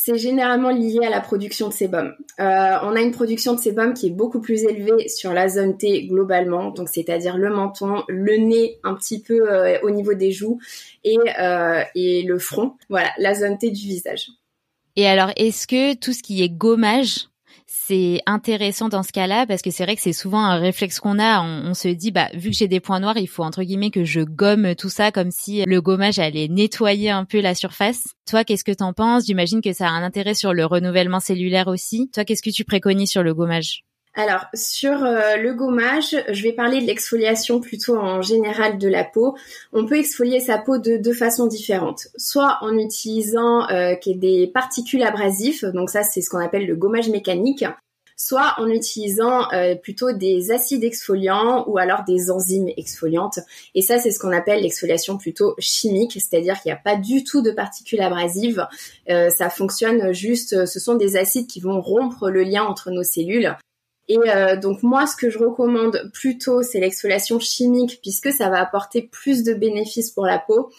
C'est 0.00 0.16
généralement 0.16 0.70
lié 0.70 1.00
à 1.04 1.10
la 1.10 1.20
production 1.20 1.68
de 1.68 1.72
sébum. 1.72 2.14
Euh, 2.38 2.76
on 2.82 2.94
a 2.94 3.00
une 3.00 3.10
production 3.10 3.54
de 3.54 3.58
sébum 3.58 3.94
qui 3.94 4.06
est 4.06 4.10
beaucoup 4.10 4.40
plus 4.40 4.62
élevée 4.62 5.08
sur 5.08 5.32
la 5.32 5.48
zone 5.48 5.76
T 5.76 6.06
globalement, 6.06 6.70
donc 6.70 6.88
c'est-à-dire 6.88 7.36
le 7.36 7.50
menton, 7.50 8.04
le 8.06 8.36
nez 8.36 8.78
un 8.84 8.94
petit 8.94 9.20
peu 9.20 9.50
euh, 9.50 9.76
au 9.82 9.90
niveau 9.90 10.14
des 10.14 10.30
joues 10.30 10.60
et, 11.02 11.18
euh, 11.40 11.82
et 11.96 12.22
le 12.22 12.38
front. 12.38 12.74
Voilà, 12.88 13.10
la 13.18 13.34
zone 13.34 13.58
T 13.58 13.72
du 13.72 13.88
visage. 13.88 14.28
Et 14.94 15.08
alors, 15.08 15.32
est-ce 15.36 15.66
que 15.66 15.94
tout 15.94 16.12
ce 16.12 16.22
qui 16.22 16.44
est 16.44 16.48
gommage, 16.48 17.27
c'est 17.70 18.22
intéressant 18.24 18.88
dans 18.88 19.02
ce 19.02 19.12
cas-là 19.12 19.46
parce 19.46 19.60
que 19.60 19.70
c'est 19.70 19.84
vrai 19.84 19.94
que 19.94 20.00
c'est 20.00 20.14
souvent 20.14 20.42
un 20.42 20.56
réflexe 20.58 21.00
qu'on 21.00 21.18
a. 21.18 21.42
On, 21.42 21.74
se 21.74 21.88
dit, 21.88 22.10
bah, 22.10 22.30
vu 22.32 22.48
que 22.50 22.56
j'ai 22.56 22.66
des 22.66 22.80
points 22.80 22.98
noirs, 22.98 23.18
il 23.18 23.26
faut 23.26 23.44
entre 23.44 23.62
guillemets 23.62 23.90
que 23.90 24.04
je 24.04 24.22
gomme 24.22 24.74
tout 24.74 24.88
ça 24.88 25.12
comme 25.12 25.30
si 25.30 25.64
le 25.66 25.80
gommage 25.82 26.18
allait 26.18 26.48
nettoyer 26.48 27.10
un 27.10 27.26
peu 27.26 27.40
la 27.40 27.54
surface. 27.54 28.04
Toi, 28.26 28.44
qu'est-ce 28.44 28.64
que 28.64 28.72
t'en 28.72 28.94
penses? 28.94 29.26
J'imagine 29.26 29.60
que 29.60 29.74
ça 29.74 29.88
a 29.88 29.90
un 29.90 30.02
intérêt 30.02 30.32
sur 30.32 30.54
le 30.54 30.64
renouvellement 30.64 31.20
cellulaire 31.20 31.68
aussi. 31.68 32.10
Toi, 32.14 32.24
qu'est-ce 32.24 32.42
que 32.42 32.50
tu 32.50 32.64
préconises 32.64 33.10
sur 33.10 33.22
le 33.22 33.34
gommage? 33.34 33.84
Alors 34.14 34.46
sur 34.52 35.04
euh, 35.04 35.36
le 35.36 35.54
gommage, 35.54 36.16
je 36.28 36.42
vais 36.42 36.52
parler 36.52 36.80
de 36.80 36.86
l'exfoliation 36.86 37.60
plutôt 37.60 37.96
en 37.96 38.20
général 38.20 38.78
de 38.78 38.88
la 38.88 39.04
peau. 39.04 39.36
On 39.72 39.86
peut 39.86 39.98
exfolier 39.98 40.40
sa 40.40 40.58
peau 40.58 40.78
de 40.78 40.96
deux 40.96 41.12
façons 41.12 41.46
différentes. 41.46 42.08
Soit 42.16 42.58
en 42.62 42.76
utilisant 42.76 43.68
euh, 43.70 43.94
des 44.06 44.50
particules 44.52 45.04
abrasives, 45.04 45.70
donc 45.72 45.90
ça 45.90 46.02
c'est 46.02 46.20
ce 46.20 46.30
qu'on 46.30 46.40
appelle 46.40 46.66
le 46.66 46.74
gommage 46.74 47.08
mécanique, 47.10 47.64
soit 48.16 48.54
en 48.56 48.66
utilisant 48.66 49.52
euh, 49.52 49.76
plutôt 49.76 50.10
des 50.10 50.50
acides 50.50 50.82
exfoliants 50.82 51.64
ou 51.68 51.78
alors 51.78 52.02
des 52.02 52.32
enzymes 52.32 52.70
exfoliantes. 52.76 53.38
Et 53.76 53.82
ça, 53.82 54.00
c'est 54.00 54.10
ce 54.10 54.18
qu'on 54.18 54.32
appelle 54.32 54.62
l'exfoliation 54.62 55.16
plutôt 55.16 55.54
chimique, 55.60 56.14
c'est-à-dire 56.14 56.60
qu'il 56.60 56.70
n'y 56.70 56.76
a 56.76 56.80
pas 56.82 56.96
du 56.96 57.22
tout 57.22 57.40
de 57.40 57.52
particules 57.52 58.00
abrasives. 58.00 58.66
ça 59.06 59.48
fonctionne 59.48 60.12
juste, 60.12 60.66
ce 60.66 60.80
sont 60.80 60.96
des 60.96 61.16
acides 61.16 61.46
qui 61.46 61.60
vont 61.60 61.80
rompre 61.80 62.30
le 62.30 62.42
lien 62.42 62.64
entre 62.64 62.90
nos 62.90 63.04
cellules 63.04 63.56
et 64.08 64.18
euh, 64.18 64.56
donc 64.56 64.82
moi, 64.82 65.06
ce 65.06 65.16
que 65.16 65.28
je 65.28 65.38
recommande 65.38 66.10
plutôt, 66.14 66.62
c'est 66.62 66.80
l'exfoliation 66.80 67.38
chimique 67.38 68.00
puisque 68.02 68.32
ça 68.32 68.48
va 68.48 68.60
apporter 68.60 69.02
plus 69.02 69.44
de 69.44 69.52
bénéfices 69.52 70.10
pour 70.10 70.24
la 70.24 70.38
peau. 70.38 70.70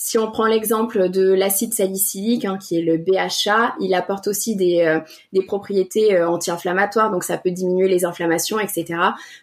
Si 0.00 0.16
on 0.16 0.30
prend 0.30 0.46
l'exemple 0.46 1.10
de 1.10 1.32
l'acide 1.32 1.74
salicylique, 1.74 2.44
hein, 2.44 2.56
qui 2.56 2.78
est 2.78 2.82
le 2.82 2.98
BHA, 2.98 3.74
il 3.80 3.94
apporte 3.94 4.28
aussi 4.28 4.54
des, 4.54 4.82
euh, 4.82 5.42
propriétés 5.44 6.14
euh, 6.14 6.28
anti-inflammatoires, 6.28 7.10
donc 7.10 7.24
ça 7.24 7.36
peut 7.36 7.50
diminuer 7.50 7.88
les 7.88 8.04
inflammations, 8.04 8.60
etc. 8.60 8.94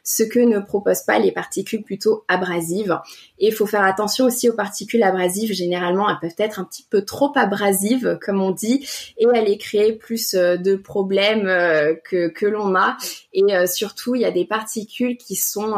Ce 0.03 0.23
que 0.23 0.39
ne 0.39 0.60
proposent 0.60 1.03
pas 1.03 1.19
les 1.19 1.34
particules 1.34 1.84
plutôt 1.84 2.23
abrasives. 2.29 2.97
Et 3.39 3.47
il 3.47 3.53
faut 3.53 3.65
faire 3.65 3.83
attention 3.83 4.25
aussi 4.25 4.49
aux 4.49 4.55
particules 4.55 5.03
abrasives. 5.03 5.53
Généralement, 5.53 6.09
elles 6.09 6.19
peuvent 6.21 6.35
être 6.37 6.59
un 6.59 6.63
petit 6.63 6.85
peu 6.89 7.03
trop 7.03 7.31
abrasives, 7.35 8.17
comme 8.21 8.41
on 8.41 8.51
dit, 8.51 8.87
et 9.17 9.25
aller 9.27 9.57
créer 9.57 9.93
plus 9.93 10.33
euh, 10.33 10.57
de 10.57 10.75
problèmes 10.75 11.45
que, 12.03 12.27
que 12.27 12.45
l'on 12.45 12.75
a. 12.75 12.97
Et 13.33 13.43
surtout, 13.67 14.15
il 14.15 14.21
y 14.21 14.25
a 14.25 14.31
des 14.31 14.45
particules 14.45 15.17
qui 15.17 15.35
sont 15.35 15.73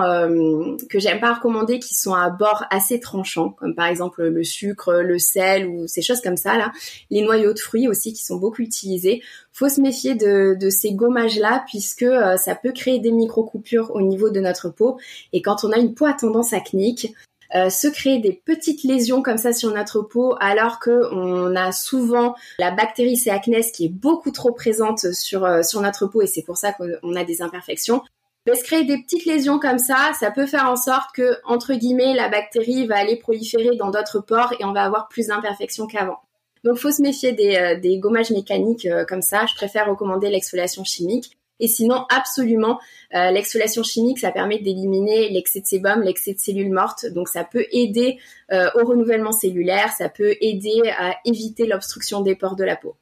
que 0.89 0.99
j'aime 0.99 1.19
pas 1.19 1.33
recommander, 1.33 1.79
qui 1.79 1.95
sont 1.95 2.13
à 2.13 2.29
bord 2.29 2.65
assez 2.69 2.99
tranchant, 2.99 3.49
comme 3.49 3.75
par 3.75 3.87
exemple 3.87 4.23
le 4.23 4.43
sucre 4.43 4.93
le 5.01 5.19
sel 5.19 5.67
ou 5.67 5.87
ces 5.87 6.01
choses 6.01 6.21
comme 6.21 6.37
ça 6.37 6.57
là. 6.57 6.71
Les 7.09 7.21
noyaux 7.21 7.53
de 7.53 7.59
fruits 7.59 7.87
aussi 7.87 8.13
qui 8.13 8.23
sont 8.23 8.37
beaucoup 8.37 8.61
utilisés. 8.61 9.21
Faut 9.51 9.69
se 9.69 9.81
méfier 9.81 10.15
de, 10.15 10.57
ces 10.69 10.93
gommages 10.93 11.39
là 11.39 11.63
puisque 11.67 12.03
euh, 12.03 12.37
ça 12.37 12.55
peut 12.55 12.71
créer 12.71 12.99
des 12.99 13.11
micro 13.11 13.43
coupures 13.43 13.91
au 13.95 14.01
niveau 14.01 14.29
de 14.29 14.39
notre 14.39 14.69
peau 14.69 14.97
et 15.33 15.41
quand 15.41 15.63
on 15.63 15.71
a 15.71 15.77
une 15.77 15.93
peau 15.93 16.05
à 16.05 16.13
tendance 16.13 16.53
acnique, 16.53 17.13
euh, 17.55 17.69
se 17.69 17.88
créer 17.88 18.19
des 18.19 18.33
petites 18.33 18.83
lésions 18.83 19.21
comme 19.21 19.38
ça 19.38 19.53
sur 19.53 19.71
notre 19.71 20.01
peau 20.01 20.36
alors 20.39 20.79
que 20.79 21.13
on 21.13 21.55
a 21.55 21.71
souvent 21.71 22.36
la 22.60 22.71
bactérie 22.71 23.17
C. 23.17 23.29
acnes 23.29 23.62
qui 23.73 23.86
est 23.86 23.89
beaucoup 23.89 24.31
trop 24.31 24.51
présente 24.51 25.13
sur 25.13 25.45
euh, 25.45 25.63
sur 25.63 25.81
notre 25.81 26.07
peau 26.07 26.21
et 26.21 26.27
c'est 26.27 26.43
pour 26.43 26.57
ça 26.57 26.73
qu'on 26.73 27.15
a 27.15 27.23
des 27.23 27.41
imperfections 27.41 28.01
se 28.55 28.63
créer 28.63 28.83
des 28.83 28.97
petites 28.97 29.25
lésions 29.25 29.60
comme 29.60 29.79
ça, 29.79 30.12
ça 30.19 30.31
peut 30.31 30.45
faire 30.45 30.69
en 30.69 30.75
sorte 30.75 31.13
que, 31.13 31.38
entre 31.45 31.73
guillemets, 31.73 32.13
la 32.13 32.29
bactérie 32.29 32.88
va 32.88 32.97
aller 32.97 33.17
proliférer 33.17 33.75
dans 33.75 33.91
d'autres 33.91 34.19
pores 34.19 34.53
et 34.60 34.65
on 34.65 34.73
va 34.73 34.83
avoir 34.83 35.07
plus 35.07 35.27
d'imperfections 35.27 35.88
qu'avant. 35.88 36.19
Donc, 36.63 36.77
faut 36.77 36.91
se 36.91 37.01
méfier 37.01 37.33
des, 37.33 37.55
euh, 37.55 37.99
gommages 37.99 38.31
mécaniques 38.31 38.86
euh, 38.86 39.05
comme 39.05 39.21
ça. 39.21 39.45
Je 39.45 39.55
préfère 39.55 39.88
recommander 39.88 40.29
l'exfoliation 40.29 40.83
chimique. 40.83 41.38
Et 41.59 41.67
sinon, 41.67 42.05
absolument, 42.09 42.79
euh, 43.15 43.31
l'exfoliation 43.31 43.83
chimique, 43.83 44.19
ça 44.19 44.31
permet 44.31 44.59
d'éliminer 44.59 45.29
l'excès 45.29 45.61
de 45.61 45.65
sébum, 45.65 46.01
l'excès 46.01 46.33
de 46.33 46.39
cellules 46.39 46.71
mortes. 46.71 47.05
Donc, 47.07 47.29
ça 47.29 47.43
peut 47.43 47.65
aider 47.71 48.17
au 48.49 48.85
renouvellement 48.85 49.33
cellulaire, 49.33 49.91
ça 49.97 50.07
peut 50.07 50.35
aider 50.39 50.81
à 50.97 51.15
éviter 51.25 51.67
l'obstruction 51.67 52.21
des 52.21 52.33
pores 52.33 52.55
de 52.55 52.63
la 52.63 52.77
peau. 52.77 52.95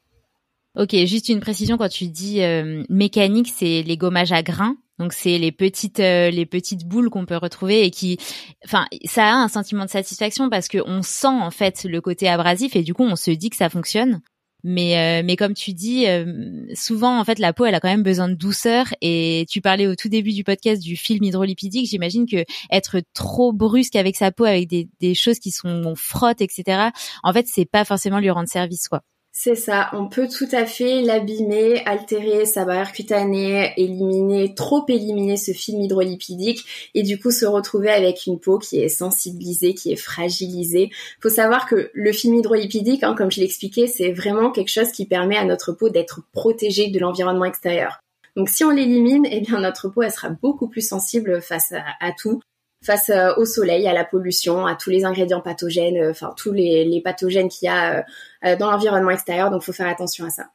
Ok, 0.74 0.96
juste 1.06 1.28
une 1.28 1.38
précision 1.38 1.76
quand 1.76 1.88
tu 1.88 2.08
dis 2.08 2.40
mécanique, 2.88 3.52
c'est 3.54 3.82
les 3.82 3.96
gommages 3.96 4.32
à 4.32 4.42
grains 4.42 4.76
donc 4.98 5.12
c'est 5.12 5.38
les 5.38 5.52
petites 5.52 6.00
euh, 6.00 6.30
les 6.30 6.46
petites 6.46 6.86
boules 6.86 7.10
qu'on 7.10 7.26
peut 7.26 7.36
retrouver 7.36 7.84
et 7.84 7.90
qui, 7.90 8.18
enfin, 8.64 8.86
ça 9.04 9.26
a 9.26 9.34
un 9.34 9.48
sentiment 9.48 9.84
de 9.84 9.90
satisfaction 9.90 10.48
parce 10.48 10.68
que 10.68 10.78
on 10.86 11.02
sent 11.02 11.26
en 11.26 11.50
fait 11.50 11.84
le 11.84 12.00
côté 12.00 12.28
abrasif 12.28 12.76
et 12.76 12.82
du 12.82 12.94
coup 12.94 13.04
on 13.04 13.16
se 13.16 13.30
dit 13.30 13.50
que 13.50 13.56
ça 13.56 13.68
fonctionne. 13.68 14.20
Mais 14.68 14.98
euh, 14.98 15.22
mais 15.24 15.36
comme 15.36 15.54
tu 15.54 15.72
dis, 15.74 16.08
euh, 16.08 16.66
souvent 16.74 17.20
en 17.20 17.24
fait 17.24 17.38
la 17.38 17.52
peau 17.52 17.66
elle 17.66 17.74
a 17.76 17.78
quand 17.78 17.88
même 17.88 18.02
besoin 18.02 18.28
de 18.28 18.34
douceur 18.34 18.86
et 19.00 19.46
tu 19.48 19.60
parlais 19.60 19.86
au 19.86 19.94
tout 19.94 20.08
début 20.08 20.32
du 20.32 20.42
podcast 20.42 20.82
du 20.82 20.96
film 20.96 21.22
hydrolipidique. 21.22 21.88
J'imagine 21.88 22.26
que 22.26 22.44
être 22.72 23.00
trop 23.14 23.52
brusque 23.52 23.94
avec 23.94 24.16
sa 24.16 24.32
peau 24.32 24.42
avec 24.42 24.66
des 24.68 24.88
des 24.98 25.14
choses 25.14 25.38
qui 25.38 25.52
sont 25.52 25.68
on 25.68 25.94
frotte 25.94 26.40
etc. 26.40 26.88
En 27.22 27.32
fait 27.32 27.46
c'est 27.46 27.64
pas 27.64 27.84
forcément 27.84 28.18
lui 28.18 28.28
rendre 28.28 28.48
service 28.48 28.88
quoi. 28.88 29.02
C'est 29.38 29.54
ça, 29.54 29.90
on 29.92 30.08
peut 30.08 30.28
tout 30.28 30.48
à 30.50 30.64
fait 30.64 31.02
l'abîmer, 31.02 31.82
altérer 31.84 32.46
sa 32.46 32.64
barrière 32.64 32.90
cutanée, 32.90 33.70
éliminer, 33.76 34.54
trop 34.54 34.82
éliminer 34.88 35.36
ce 35.36 35.52
film 35.52 35.82
hydrolipidique 35.82 36.64
et 36.94 37.02
du 37.02 37.20
coup 37.20 37.30
se 37.30 37.44
retrouver 37.44 37.90
avec 37.90 38.24
une 38.26 38.40
peau 38.40 38.58
qui 38.58 38.80
est 38.80 38.88
sensibilisée, 38.88 39.74
qui 39.74 39.92
est 39.92 39.96
fragilisée. 39.96 40.88
Faut 41.20 41.28
savoir 41.28 41.68
que 41.68 41.90
le 41.92 42.12
film 42.12 42.36
hydrolipidique, 42.36 43.04
hein, 43.04 43.14
comme 43.14 43.30
je 43.30 43.40
l'expliquais, 43.40 43.88
c'est 43.88 44.10
vraiment 44.10 44.50
quelque 44.50 44.70
chose 44.70 44.90
qui 44.90 45.04
permet 45.04 45.36
à 45.36 45.44
notre 45.44 45.72
peau 45.72 45.90
d'être 45.90 46.22
protégée 46.32 46.88
de 46.88 46.98
l'environnement 46.98 47.44
extérieur. 47.44 48.00
Donc 48.36 48.48
si 48.48 48.64
on 48.64 48.70
l'élimine, 48.70 49.26
eh 49.30 49.42
bien 49.42 49.60
notre 49.60 49.90
peau 49.90 50.00
elle 50.00 50.12
sera 50.12 50.30
beaucoup 50.30 50.66
plus 50.66 50.88
sensible 50.88 51.42
face 51.42 51.74
à 51.74 52.12
tout 52.18 52.40
face 52.84 53.10
euh, 53.10 53.34
au 53.36 53.44
soleil, 53.44 53.86
à 53.86 53.92
la 53.92 54.04
pollution, 54.04 54.66
à 54.66 54.74
tous 54.74 54.90
les 54.90 55.04
ingrédients 55.04 55.40
pathogènes, 55.40 55.96
euh, 55.96 56.10
enfin 56.10 56.32
tous 56.36 56.52
les, 56.52 57.00
pathogènes 57.02 57.48
qu'il 57.48 57.66
y 57.66 57.68
a 57.68 58.04
euh, 58.44 58.56
dans 58.56 58.70
l'environnement 58.70 59.10
extérieur. 59.10 59.50
Donc, 59.50 59.62
faut 59.62 59.72
faire 59.72 59.88
attention 59.88 60.24
à 60.24 60.30
ça. 60.30 60.46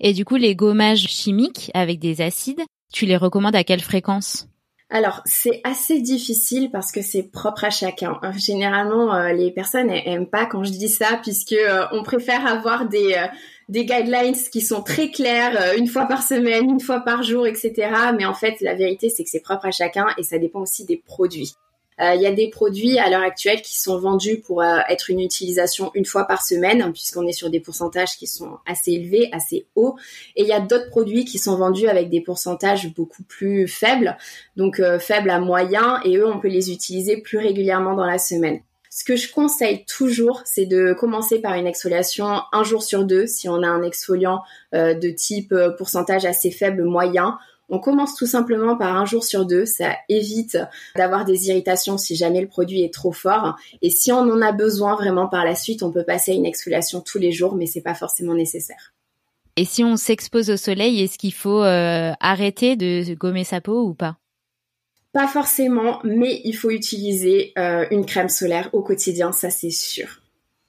Et 0.00 0.12
du 0.12 0.24
coup, 0.24 0.36
les 0.36 0.54
gommages 0.54 1.06
chimiques 1.06 1.70
avec 1.74 1.98
des 1.98 2.20
acides, 2.20 2.62
tu 2.92 3.06
les 3.06 3.16
recommandes 3.16 3.56
à 3.56 3.64
quelle 3.64 3.80
fréquence? 3.80 4.48
Alors, 4.90 5.20
c'est 5.26 5.60
assez 5.64 6.00
difficile 6.00 6.70
parce 6.70 6.92
que 6.92 7.02
c'est 7.02 7.24
propre 7.24 7.64
à 7.64 7.70
chacun. 7.70 8.18
Généralement, 8.38 9.28
les 9.28 9.50
personnes 9.50 9.88
n'aiment 9.88 10.30
pas 10.30 10.46
quand 10.46 10.64
je 10.64 10.70
dis 10.70 10.88
ça 10.88 11.20
puisque 11.22 11.56
on 11.92 12.02
préfère 12.02 12.46
avoir 12.46 12.88
des 12.88 13.14
des 13.68 13.84
guidelines 13.84 14.34
qui 14.50 14.60
sont 14.60 14.82
très 14.82 15.10
clairs, 15.10 15.74
une 15.76 15.86
fois 15.86 16.06
par 16.06 16.22
semaine, 16.22 16.70
une 16.70 16.80
fois 16.80 17.00
par 17.00 17.22
jour, 17.22 17.46
etc. 17.46 17.90
Mais 18.16 18.24
en 18.24 18.34
fait, 18.34 18.60
la 18.60 18.74
vérité, 18.74 19.10
c'est 19.10 19.24
que 19.24 19.30
c'est 19.30 19.40
propre 19.40 19.66
à 19.66 19.70
chacun 19.70 20.06
et 20.16 20.22
ça 20.22 20.38
dépend 20.38 20.60
aussi 20.60 20.84
des 20.84 20.96
produits. 20.96 21.54
Euh, 22.00 22.14
il 22.14 22.22
y 22.22 22.26
a 22.26 22.32
des 22.32 22.48
produits 22.48 22.98
à 22.98 23.10
l'heure 23.10 23.22
actuelle 23.22 23.60
qui 23.60 23.78
sont 23.78 23.98
vendus 23.98 24.38
pour 24.38 24.62
euh, 24.62 24.78
être 24.88 25.10
une 25.10 25.20
utilisation 25.20 25.90
une 25.94 26.04
fois 26.04 26.24
par 26.24 26.42
semaine, 26.42 26.92
puisqu'on 26.92 27.26
est 27.26 27.32
sur 27.32 27.50
des 27.50 27.60
pourcentages 27.60 28.16
qui 28.16 28.26
sont 28.26 28.58
assez 28.66 28.92
élevés, 28.92 29.28
assez 29.32 29.66
hauts. 29.74 29.96
Et 30.36 30.42
il 30.42 30.48
y 30.48 30.52
a 30.52 30.60
d'autres 30.60 30.90
produits 30.90 31.24
qui 31.24 31.38
sont 31.38 31.56
vendus 31.56 31.88
avec 31.88 32.08
des 32.08 32.20
pourcentages 32.20 32.94
beaucoup 32.94 33.24
plus 33.24 33.66
faibles, 33.66 34.16
donc 34.56 34.78
euh, 34.78 34.98
faibles 34.98 35.30
à 35.30 35.40
moyen, 35.40 36.00
et 36.04 36.16
eux, 36.16 36.26
on 36.26 36.38
peut 36.38 36.48
les 36.48 36.70
utiliser 36.70 37.16
plus 37.16 37.38
régulièrement 37.38 37.94
dans 37.94 38.06
la 38.06 38.18
semaine. 38.18 38.60
Ce 38.90 39.04
que 39.04 39.16
je 39.16 39.32
conseille 39.32 39.84
toujours, 39.86 40.42
c'est 40.44 40.66
de 40.66 40.92
commencer 40.92 41.40
par 41.40 41.54
une 41.54 41.66
exfoliation 41.66 42.40
un 42.52 42.62
jour 42.64 42.82
sur 42.82 43.04
deux, 43.04 43.26
si 43.26 43.48
on 43.48 43.62
a 43.62 43.68
un 43.68 43.82
exfoliant 43.82 44.42
de 44.72 45.10
type 45.10 45.54
pourcentage 45.76 46.24
assez 46.24 46.50
faible, 46.50 46.84
moyen 46.84 47.38
on 47.68 47.78
commence 47.78 48.14
tout 48.14 48.26
simplement 48.26 48.76
par 48.76 48.96
un 48.96 49.04
jour 49.04 49.24
sur 49.24 49.44
deux. 49.44 49.66
Ça 49.66 49.96
évite 50.08 50.58
d'avoir 50.96 51.24
des 51.24 51.48
irritations 51.48 51.98
si 51.98 52.16
jamais 52.16 52.40
le 52.40 52.48
produit 52.48 52.82
est 52.82 52.92
trop 52.92 53.12
fort. 53.12 53.56
Et 53.82 53.90
si 53.90 54.10
on 54.10 54.20
en 54.20 54.40
a 54.40 54.52
besoin 54.52 54.94
vraiment 54.96 55.28
par 55.28 55.44
la 55.44 55.54
suite, 55.54 55.82
on 55.82 55.92
peut 55.92 56.04
passer 56.04 56.32
à 56.32 56.34
une 56.34 56.46
exfoliation 56.46 57.00
tous 57.00 57.18
les 57.18 57.32
jours, 57.32 57.54
mais 57.54 57.66
c'est 57.66 57.82
pas 57.82 57.94
forcément 57.94 58.34
nécessaire. 58.34 58.94
Et 59.56 59.64
si 59.64 59.82
on 59.82 59.96
s'expose 59.96 60.50
au 60.50 60.56
soleil, 60.56 61.02
est-ce 61.02 61.18
qu'il 61.18 61.34
faut 61.34 61.62
euh, 61.62 62.12
arrêter 62.20 62.76
de 62.76 63.14
gommer 63.14 63.44
sa 63.44 63.60
peau 63.60 63.82
ou 63.82 63.94
pas? 63.94 64.16
Pas 65.18 65.26
forcément, 65.26 65.98
mais 66.04 66.40
il 66.44 66.52
faut 66.52 66.70
utiliser 66.70 67.52
euh, 67.58 67.84
une 67.90 68.06
crème 68.06 68.28
solaire 68.28 68.70
au 68.72 68.82
quotidien, 68.82 69.32
ça 69.32 69.50
c'est 69.50 69.72
sûr. 69.72 70.06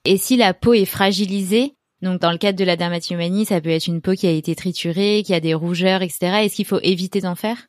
Et 0.06 0.18
si 0.18 0.38
la 0.38 0.56
peau 0.56 0.74
est 0.74 0.86
fragilisée, 0.86 1.76
donc 2.02 2.20
dans 2.20 2.32
le 2.32 2.40
cadre 2.40 2.58
de 2.58 2.64
la 2.64 2.76
dermatomanie, 2.76 3.46
ça 3.46 3.62
peut 3.62 3.70
être 3.70 3.86
une 3.86 4.02
peau 4.02 4.14
qui 4.14 4.26
a 4.26 4.32
été 4.32 4.56
triturée, 4.56 5.22
qui 5.24 5.36
a 5.36 5.40
des 5.40 5.54
rougeurs, 5.54 6.02
etc. 6.02 6.38
Est-ce 6.42 6.56
qu'il 6.56 6.66
faut 6.66 6.80
éviter 6.82 7.22
d'en 7.22 7.36
faire? 7.36 7.68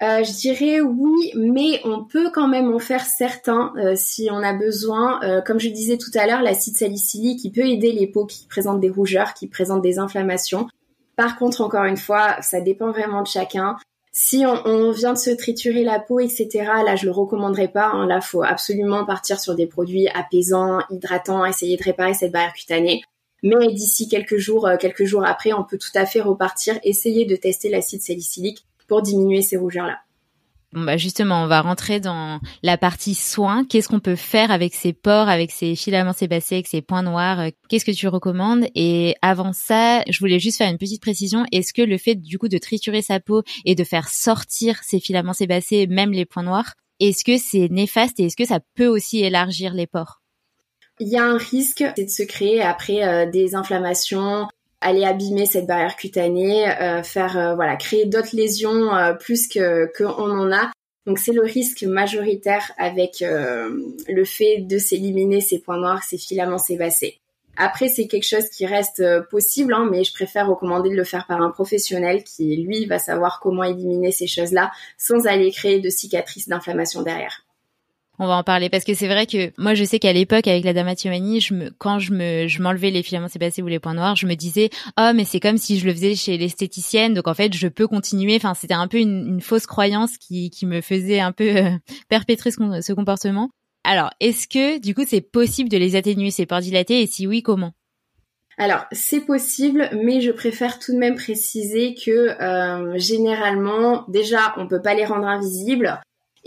Euh, 0.00 0.22
je 0.22 0.30
dirais 0.38 0.80
oui, 0.80 1.32
mais 1.34 1.80
on 1.82 2.04
peut 2.04 2.30
quand 2.32 2.46
même 2.46 2.72
en 2.72 2.78
faire 2.78 3.04
certains 3.04 3.72
euh, 3.78 3.94
si 3.96 4.28
on 4.30 4.44
a 4.44 4.52
besoin. 4.52 5.20
Euh, 5.24 5.40
comme 5.40 5.58
je 5.58 5.68
disais 5.68 5.98
tout 5.98 6.12
à 6.14 6.28
l'heure, 6.28 6.42
l'acide 6.42 6.76
salicylique 6.76 7.40
qui 7.40 7.50
peut 7.50 7.66
aider 7.66 7.90
les 7.90 8.06
peaux 8.06 8.24
qui 8.24 8.46
présentent 8.46 8.80
des 8.80 8.88
rougeurs, 8.88 9.34
qui 9.34 9.48
présentent 9.48 9.82
des 9.82 9.98
inflammations. 9.98 10.68
Par 11.16 11.36
contre, 11.36 11.60
encore 11.60 11.86
une 11.86 11.96
fois, 11.96 12.40
ça 12.40 12.60
dépend 12.60 12.92
vraiment 12.92 13.22
de 13.22 13.26
chacun. 13.26 13.74
Si 14.12 14.44
on, 14.46 14.90
vient 14.90 15.12
de 15.12 15.18
se 15.18 15.30
triturer 15.30 15.84
la 15.84 16.00
peau, 16.00 16.20
etc., 16.20 16.48
là, 16.84 16.96
je 16.96 17.06
le 17.06 17.12
recommanderais 17.12 17.68
pas. 17.68 17.86
Hein. 17.86 18.06
Là, 18.06 18.20
faut 18.20 18.42
absolument 18.42 19.04
partir 19.04 19.38
sur 19.38 19.54
des 19.54 19.66
produits 19.66 20.08
apaisants, 20.08 20.80
hydratants, 20.90 21.44
essayer 21.44 21.76
de 21.76 21.84
réparer 21.84 22.14
cette 22.14 22.32
barrière 22.32 22.52
cutanée. 22.52 23.02
Mais 23.42 23.72
d'ici 23.72 24.08
quelques 24.08 24.38
jours, 24.38 24.66
euh, 24.66 24.76
quelques 24.76 25.04
jours 25.04 25.24
après, 25.24 25.52
on 25.52 25.62
peut 25.62 25.78
tout 25.78 25.96
à 25.96 26.06
fait 26.06 26.20
repartir, 26.20 26.78
essayer 26.82 27.24
de 27.24 27.36
tester 27.36 27.68
l'acide 27.68 28.02
salicylique 28.02 28.66
pour 28.88 29.02
diminuer 29.02 29.42
ces 29.42 29.56
rougeurs-là. 29.56 29.98
Bah 30.74 30.98
justement, 30.98 31.44
on 31.44 31.46
va 31.46 31.62
rentrer 31.62 31.98
dans 31.98 32.40
la 32.62 32.76
partie 32.76 33.14
soins. 33.14 33.64
Qu'est-ce 33.64 33.88
qu'on 33.88 34.00
peut 34.00 34.16
faire 34.16 34.50
avec 34.50 34.74
ces 34.74 34.92
pores, 34.92 35.28
avec 35.28 35.50
ces 35.50 35.74
filaments 35.74 36.12
sébacés, 36.12 36.56
avec 36.56 36.66
ces 36.66 36.82
points 36.82 37.02
noirs? 37.02 37.46
Qu'est-ce 37.70 37.86
que 37.86 37.90
tu 37.90 38.06
recommandes? 38.06 38.66
Et 38.74 39.14
avant 39.22 39.54
ça, 39.54 40.02
je 40.10 40.18
voulais 40.18 40.38
juste 40.38 40.58
faire 40.58 40.70
une 40.70 40.76
petite 40.76 41.00
précision. 41.00 41.46
Est-ce 41.52 41.72
que 41.72 41.80
le 41.80 41.96
fait 41.96 42.16
du 42.16 42.38
coup 42.38 42.48
de 42.48 42.58
triturer 42.58 43.00
sa 43.00 43.18
peau 43.18 43.42
et 43.64 43.74
de 43.74 43.84
faire 43.84 44.10
sortir 44.10 44.80
ces 44.82 45.00
filaments 45.00 45.32
sébacés, 45.32 45.86
même 45.86 46.12
les 46.12 46.26
points 46.26 46.42
noirs, 46.42 46.74
est-ce 47.00 47.24
que 47.24 47.38
c'est 47.38 47.68
néfaste 47.70 48.20
et 48.20 48.24
est-ce 48.24 48.36
que 48.36 48.44
ça 48.44 48.60
peut 48.74 48.88
aussi 48.88 49.20
élargir 49.20 49.72
les 49.72 49.86
pores? 49.86 50.20
Il 51.00 51.08
y 51.08 51.16
a 51.16 51.24
un 51.24 51.38
risque, 51.38 51.84
de 51.96 52.08
se 52.08 52.24
créer 52.24 52.60
après 52.60 53.06
euh, 53.06 53.30
des 53.30 53.54
inflammations, 53.54 54.48
aller 54.80 55.04
abîmer 55.04 55.46
cette 55.46 55.66
barrière 55.66 55.96
cutanée, 55.96 56.68
euh, 56.80 57.02
faire 57.02 57.36
euh, 57.36 57.54
voilà 57.54 57.76
créer 57.76 58.06
d'autres 58.06 58.34
lésions 58.34 58.90
plus 59.20 59.48
que 59.48 59.90
qu'on 59.96 60.30
en 60.30 60.52
a. 60.52 60.70
Donc 61.06 61.18
c'est 61.18 61.32
le 61.32 61.42
risque 61.42 61.84
majoritaire 61.84 62.70
avec 62.76 63.22
le 63.22 64.24
fait 64.24 64.58
de 64.58 64.76
s'éliminer 64.76 65.40
ces 65.40 65.58
points 65.58 65.78
noirs, 65.78 66.02
ces 66.02 66.18
filaments 66.18 66.58
sébacés. 66.58 67.18
Après, 67.56 67.88
c'est 67.88 68.06
quelque 68.06 68.28
chose 68.28 68.48
qui 68.50 68.66
reste 68.66 69.02
possible, 69.30 69.72
hein, 69.72 69.88
mais 69.90 70.04
je 70.04 70.12
préfère 70.12 70.48
recommander 70.48 70.90
de 70.90 70.94
le 70.94 71.04
faire 71.04 71.26
par 71.26 71.40
un 71.40 71.50
professionnel 71.50 72.22
qui, 72.22 72.56
lui, 72.56 72.84
va 72.86 72.98
savoir 73.00 73.40
comment 73.40 73.64
éliminer 73.64 74.12
ces 74.12 74.28
choses-là 74.28 74.70
sans 74.98 75.26
aller 75.26 75.50
créer 75.50 75.80
de 75.80 75.88
cicatrices 75.88 76.48
d'inflammation 76.48 77.02
derrière 77.02 77.47
on 78.18 78.26
va 78.26 78.36
en 78.36 78.42
parler 78.42 78.68
parce 78.68 78.84
que 78.84 78.94
c'est 78.94 79.06
vrai 79.06 79.26
que 79.26 79.52
moi 79.58 79.74
je 79.74 79.84
sais 79.84 79.98
qu'à 79.98 80.12
l'époque 80.12 80.46
avec 80.46 80.64
la 80.64 80.72
dermatomanie, 80.72 81.40
je 81.40 81.54
me 81.54 81.70
quand 81.78 81.98
je 81.98 82.12
me 82.12 82.48
je 82.48 82.62
m'enlevais 82.62 82.90
les 82.90 83.02
filaments 83.02 83.28
sébacés 83.28 83.62
ou 83.62 83.66
les 83.68 83.78
points 83.78 83.94
noirs, 83.94 84.16
je 84.16 84.26
me 84.26 84.34
disais 84.34 84.70
"Oh 84.98 85.10
mais 85.14 85.24
c'est 85.24 85.40
comme 85.40 85.58
si 85.58 85.78
je 85.78 85.86
le 85.86 85.92
faisais 85.92 86.14
chez 86.14 86.36
l'esthéticienne 86.36 87.14
donc 87.14 87.28
en 87.28 87.34
fait 87.34 87.54
je 87.54 87.68
peux 87.68 87.86
continuer." 87.86 88.36
Enfin, 88.36 88.54
c'était 88.54 88.74
un 88.74 88.88
peu 88.88 88.98
une, 88.98 89.40
fausse 89.40 89.66
croyance 89.66 90.18
qui 90.18 90.50
qui 90.50 90.66
me 90.66 90.80
faisait 90.80 91.20
un 91.20 91.32
peu 91.32 91.56
euh, 91.56 91.70
perpétrer 92.08 92.50
ce, 92.50 92.92
comportement. 92.92 93.50
Alors, 93.84 94.10
est-ce 94.20 94.48
que 94.48 94.80
du 94.80 94.94
coup 94.94 95.04
c'est 95.06 95.20
possible 95.20 95.70
de 95.70 95.76
les 95.76 95.96
atténuer 95.96 96.30
ces 96.30 96.46
pores 96.46 96.60
dilatés 96.60 97.02
et 97.02 97.06
si 97.06 97.26
oui, 97.26 97.42
comment? 97.42 97.72
Alors, 98.60 98.86
c'est 98.90 99.20
possible, 99.20 99.88
mais 99.92 100.20
je 100.20 100.32
préfère 100.32 100.80
tout 100.80 100.92
de 100.92 100.98
même 100.98 101.14
préciser 101.14 101.94
que 101.94 102.10
euh, 102.10 102.98
généralement, 102.98 104.04
déjà, 104.08 104.52
on 104.56 104.66
peut 104.66 104.82
pas 104.82 104.94
les 104.94 105.04
rendre 105.04 105.28
invisibles. 105.28 106.00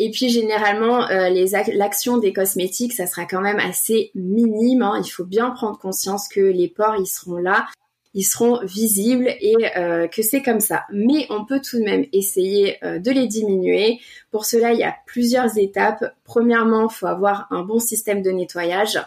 Et 0.03 0.09
puis 0.09 0.29
généralement, 0.29 1.07
euh, 1.11 1.29
l'action 1.75 2.17
des 2.17 2.33
cosmétiques, 2.33 2.93
ça 2.93 3.05
sera 3.05 3.25
quand 3.25 3.39
même 3.39 3.59
assez 3.59 4.09
minime. 4.15 4.81
Hein. 4.81 4.99
Il 5.05 5.07
faut 5.07 5.25
bien 5.25 5.51
prendre 5.51 5.77
conscience 5.77 6.27
que 6.27 6.39
les 6.39 6.69
pores, 6.69 6.95
ils 6.97 7.05
seront 7.05 7.37
là, 7.37 7.67
ils 8.15 8.23
seront 8.23 8.65
visibles 8.65 9.27
et 9.27 9.53
euh, 9.77 10.07
que 10.07 10.23
c'est 10.23 10.41
comme 10.41 10.59
ça. 10.59 10.85
Mais 10.91 11.27
on 11.29 11.45
peut 11.45 11.61
tout 11.61 11.77
de 11.77 11.83
même 11.83 12.07
essayer 12.13 12.83
euh, 12.83 12.97
de 12.97 13.11
les 13.11 13.27
diminuer. 13.27 13.99
Pour 14.31 14.45
cela, 14.45 14.73
il 14.73 14.79
y 14.79 14.83
a 14.83 14.95
plusieurs 15.05 15.59
étapes. 15.59 16.03
Premièrement, 16.23 16.89
il 16.89 16.93
faut 16.95 17.05
avoir 17.05 17.45
un 17.51 17.61
bon 17.61 17.77
système 17.77 18.23
de 18.23 18.31
nettoyage. 18.31 18.99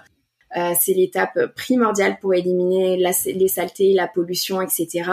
c'est 0.79 0.95
l'étape 0.95 1.53
primordiale 1.57 2.19
pour 2.21 2.35
éliminer 2.35 2.97
les 2.97 3.49
saletés, 3.49 3.95
la 3.95 4.07
pollution, 4.07 4.63
etc. 4.63 5.11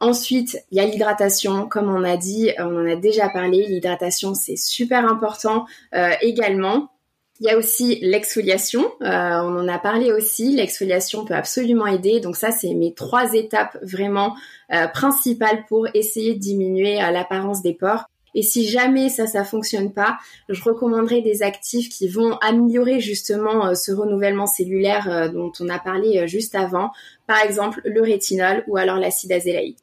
Ensuite, 0.00 0.58
il 0.70 0.78
y 0.78 0.80
a 0.80 0.86
l'hydratation, 0.86 1.68
comme 1.68 1.90
on 1.90 2.04
a 2.04 2.16
dit, 2.16 2.50
on 2.58 2.74
en 2.76 2.86
a 2.86 2.96
déjà 2.96 3.28
parlé. 3.28 3.66
L'hydratation, 3.66 4.34
c'est 4.34 4.56
super 4.56 5.06
important 5.06 5.66
euh, 5.94 6.10
également. 6.22 6.90
Il 7.40 7.46
y 7.46 7.50
a 7.50 7.56
aussi 7.56 7.98
l'exfoliation, 8.02 8.84
euh, 9.02 9.06
on 9.06 9.58
en 9.58 9.68
a 9.68 9.78
parlé 9.78 10.12
aussi. 10.12 10.54
L'exfoliation 10.54 11.24
peut 11.24 11.34
absolument 11.34 11.86
aider. 11.86 12.20
Donc 12.20 12.36
ça, 12.36 12.50
c'est 12.50 12.74
mes 12.74 12.92
trois 12.92 13.32
étapes 13.34 13.78
vraiment 13.82 14.34
euh, 14.72 14.86
principales 14.88 15.64
pour 15.68 15.86
essayer 15.94 16.34
de 16.34 16.40
diminuer 16.40 16.96
l'apparence 16.96 17.62
des 17.62 17.74
pores. 17.74 18.04
Et 18.34 18.42
si 18.42 18.68
jamais 18.68 19.08
ça, 19.08 19.26
ça 19.26 19.44
fonctionne 19.44 19.92
pas, 19.92 20.18
je 20.48 20.62
recommanderais 20.62 21.20
des 21.20 21.42
actifs 21.42 21.88
qui 21.88 22.08
vont 22.08 22.36
améliorer 22.38 23.00
justement 23.00 23.66
euh, 23.66 23.74
ce 23.74 23.92
renouvellement 23.92 24.46
cellulaire 24.46 25.10
euh, 25.10 25.28
dont 25.28 25.52
on 25.60 25.68
a 25.68 25.78
parlé 25.78 26.18
euh, 26.18 26.26
juste 26.26 26.54
avant. 26.54 26.90
Par 27.26 27.40
exemple, 27.42 27.80
le 27.84 28.02
rétinol 28.02 28.64
ou 28.68 28.76
alors 28.76 28.96
l'acide 28.96 29.32
azélaïque. 29.32 29.78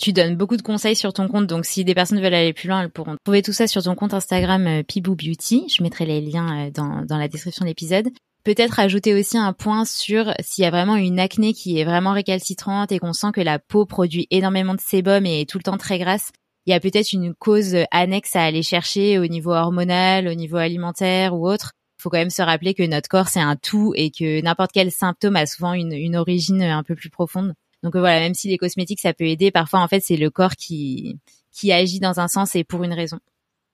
Tu 0.00 0.12
donnes 0.12 0.36
beaucoup 0.36 0.56
de 0.56 0.62
conseils 0.62 0.96
sur 0.96 1.12
ton 1.12 1.28
compte, 1.28 1.46
donc 1.46 1.64
si 1.64 1.84
des 1.84 1.94
personnes 1.94 2.20
veulent 2.20 2.34
aller 2.34 2.52
plus 2.52 2.68
loin, 2.68 2.82
elles 2.82 2.90
pourront 2.90 3.16
trouver 3.24 3.42
tout 3.42 3.52
ça 3.52 3.66
sur 3.66 3.82
ton 3.82 3.94
compte 3.94 4.12
Instagram 4.12 4.82
Pibou 4.84 5.14
Beauty. 5.14 5.66
Je 5.68 5.82
mettrai 5.82 6.04
les 6.04 6.20
liens 6.20 6.70
dans, 6.74 7.04
dans 7.06 7.16
la 7.16 7.28
description 7.28 7.64
de 7.64 7.68
l'épisode. 7.68 8.08
Peut-être 8.42 8.80
ajouter 8.80 9.14
aussi 9.14 9.38
un 9.38 9.52
point 9.52 9.84
sur 9.84 10.34
s'il 10.40 10.64
y 10.64 10.66
a 10.66 10.70
vraiment 10.70 10.96
une 10.96 11.20
acné 11.20 11.54
qui 11.54 11.78
est 11.78 11.84
vraiment 11.84 12.12
récalcitrante 12.12 12.92
et 12.92 12.98
qu'on 12.98 13.12
sent 13.12 13.32
que 13.32 13.40
la 13.40 13.58
peau 13.58 13.86
produit 13.86 14.26
énormément 14.30 14.74
de 14.74 14.80
sébum 14.80 15.24
et 15.26 15.42
est 15.42 15.48
tout 15.48 15.58
le 15.58 15.62
temps 15.62 15.78
très 15.78 15.98
grasse 15.98 16.32
il 16.66 16.70
y 16.70 16.74
a 16.74 16.80
peut-être 16.80 17.12
une 17.12 17.34
cause 17.34 17.76
annexe 17.90 18.36
à 18.36 18.44
aller 18.44 18.62
chercher 18.62 19.18
au 19.18 19.26
niveau 19.26 19.52
hormonal, 19.52 20.28
au 20.28 20.34
niveau 20.34 20.56
alimentaire 20.56 21.34
ou 21.34 21.46
autre. 21.46 21.72
Il 21.98 22.02
faut 22.02 22.10
quand 22.10 22.18
même 22.18 22.30
se 22.30 22.42
rappeler 22.42 22.74
que 22.74 22.82
notre 22.82 23.08
corps 23.08 23.28
c'est 23.28 23.40
un 23.40 23.56
tout 23.56 23.92
et 23.96 24.10
que 24.10 24.40
n'importe 24.40 24.72
quel 24.72 24.90
symptôme 24.90 25.36
a 25.36 25.46
souvent 25.46 25.74
une, 25.74 26.16
origine 26.16 26.62
un 26.62 26.82
peu 26.82 26.94
plus 26.94 27.10
profonde. 27.10 27.54
Donc 27.84 27.94
voilà, 27.94 28.18
même 28.18 28.34
si 28.34 28.48
les 28.48 28.58
cosmétiques 28.58 29.00
ça 29.00 29.12
peut 29.12 29.26
aider, 29.26 29.50
parfois 29.50 29.80
en 29.80 29.88
fait 29.88 30.00
c'est 30.00 30.16
le 30.16 30.30
corps 30.30 30.56
qui 30.56 31.20
qui 31.52 31.70
agit 31.70 32.00
dans 32.00 32.18
un 32.18 32.26
sens 32.26 32.56
et 32.56 32.64
pour 32.64 32.82
une 32.82 32.94
raison. 32.94 33.20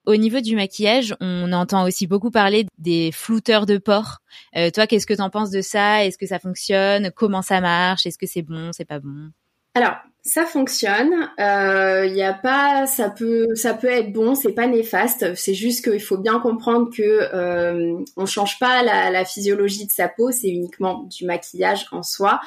Au 0.05 0.17
niveau 0.17 0.41
du 0.41 0.57
maquillage, 0.57 1.15
on 1.21 1.53
entend 1.53 1.87
aussi 1.87 2.07
beaucoup 2.07 2.31
parler 2.31 2.67
des 2.79 3.13
flouteurs 3.13 3.67
de 3.67 3.79
pores. 3.79 4.19
Euh, 4.57 4.71
toi, 4.71 4.87
qu'est-ce 4.87 5.07
que 5.07 5.15
tu 5.15 5.21
en 5.21 5.31
penses 5.31 5.51
de 5.51 5.61
ça? 5.61 6.05
Est-ce 6.05 6.19
que 6.19 6.27
ça 6.27 6.39
fonctionne? 6.39 7.11
Comment 7.15 7.43
ça 7.43 7.61
marche? 7.61 8.07
Est-ce 8.07 8.19
que 8.19 8.27
c'est 8.27 8.43
bon? 8.43 8.73
C'est 8.73 8.85
pas 8.85 8.99
bon? 8.99 9.31
Alors, 9.75 9.97
ça 10.23 10.45
fonctionne. 10.45 11.31
Il 11.39 11.45
euh, 11.45 12.07
y 12.07 12.23
a 12.23 12.35
pas, 12.35 12.87
ça 12.87 13.09
peut, 13.09 13.47
ça 13.55 13.73
peut 13.73 13.89
être 13.89 14.13
bon, 14.13 14.35
c'est 14.35 14.53
pas 14.53 14.67
néfaste. 14.67 15.35
C'est 15.35 15.55
juste 15.55 15.85
qu'il 15.85 16.01
faut 16.01 16.19
bien 16.19 16.41
comprendre 16.41 16.91
que 16.95 17.03
euh, 17.03 17.99
on 18.17 18.27
change 18.27 18.59
pas 18.59 18.83
la, 18.83 19.25
physiologie 19.25 19.87
de 19.87 19.93
sa 19.93 20.09
peau, 20.09 20.31
c'est 20.31 20.49
uniquement 20.49 21.05
du 21.05 21.25
maquillage 21.25 21.87
en 21.93 22.03
soi. 22.03 22.41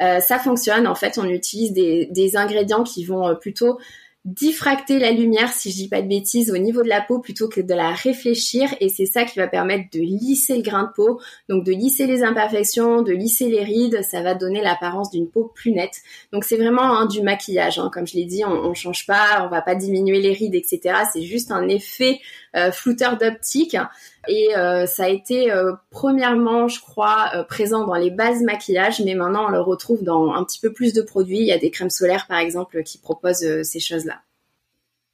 Euh, 0.00 0.20
ça 0.20 0.38
fonctionne. 0.38 0.86
En 0.86 0.94
fait, 0.94 1.18
on 1.18 1.28
utilise 1.28 1.72
des, 1.72 2.06
des 2.10 2.36
ingrédients 2.36 2.84
qui 2.84 3.04
vont 3.04 3.28
euh, 3.28 3.34
plutôt 3.34 3.78
diffracter 4.28 4.98
la 4.98 5.10
lumière, 5.10 5.52
si 5.52 5.70
je 5.70 5.76
dis 5.76 5.88
pas 5.88 6.02
de 6.02 6.08
bêtises, 6.08 6.50
au 6.50 6.58
niveau 6.58 6.82
de 6.82 6.88
la 6.88 7.00
peau 7.00 7.18
plutôt 7.18 7.48
que 7.48 7.60
de 7.60 7.74
la 7.74 7.92
réfléchir. 7.92 8.74
Et 8.80 8.88
c'est 8.88 9.06
ça 9.06 9.24
qui 9.24 9.38
va 9.38 9.48
permettre 9.48 9.86
de 9.92 10.00
lisser 10.00 10.56
le 10.56 10.62
grain 10.62 10.84
de 10.84 10.92
peau, 10.94 11.20
donc 11.48 11.64
de 11.64 11.72
lisser 11.72 12.06
les 12.06 12.22
imperfections, 12.22 13.02
de 13.02 13.12
lisser 13.12 13.48
les 13.48 13.64
rides. 13.64 14.02
Ça 14.02 14.22
va 14.22 14.34
donner 14.34 14.60
l'apparence 14.60 15.10
d'une 15.10 15.28
peau 15.28 15.50
plus 15.54 15.72
nette. 15.72 16.02
Donc 16.32 16.44
c'est 16.44 16.56
vraiment 16.56 16.98
hein, 16.98 17.06
du 17.06 17.22
maquillage. 17.22 17.78
Hein. 17.78 17.90
Comme 17.92 18.06
je 18.06 18.14
l'ai 18.14 18.24
dit, 18.24 18.44
on, 18.44 18.74
change 18.74 19.06
pas, 19.06 19.44
on 19.44 19.48
va 19.48 19.62
pas 19.62 19.74
diminuer 19.74 20.20
les 20.20 20.32
rides, 20.32 20.54
etc. 20.54 20.80
C'est 21.12 21.22
juste 21.22 21.50
un 21.50 21.66
effet 21.68 22.20
flouteur 22.72 23.18
d'optique. 23.18 23.76
Et 24.28 24.56
euh, 24.56 24.86
ça 24.86 25.04
a 25.04 25.08
été 25.08 25.50
euh, 25.50 25.72
premièrement, 25.90 26.68
je 26.68 26.80
crois, 26.80 27.44
présent 27.48 27.86
dans 27.86 27.94
les 27.94 28.10
bases 28.10 28.42
maquillage, 28.42 29.00
mais 29.04 29.14
maintenant 29.14 29.46
on 29.46 29.50
le 29.50 29.60
retrouve 29.60 30.04
dans 30.04 30.32
un 30.32 30.44
petit 30.44 30.60
peu 30.60 30.72
plus 30.72 30.92
de 30.92 31.02
produits. 31.02 31.38
Il 31.38 31.46
y 31.46 31.52
a 31.52 31.58
des 31.58 31.70
crèmes 31.70 31.90
solaires, 31.90 32.26
par 32.28 32.38
exemple, 32.38 32.82
qui 32.82 32.98
proposent 32.98 33.62
ces 33.62 33.80
choses-là. 33.80 34.20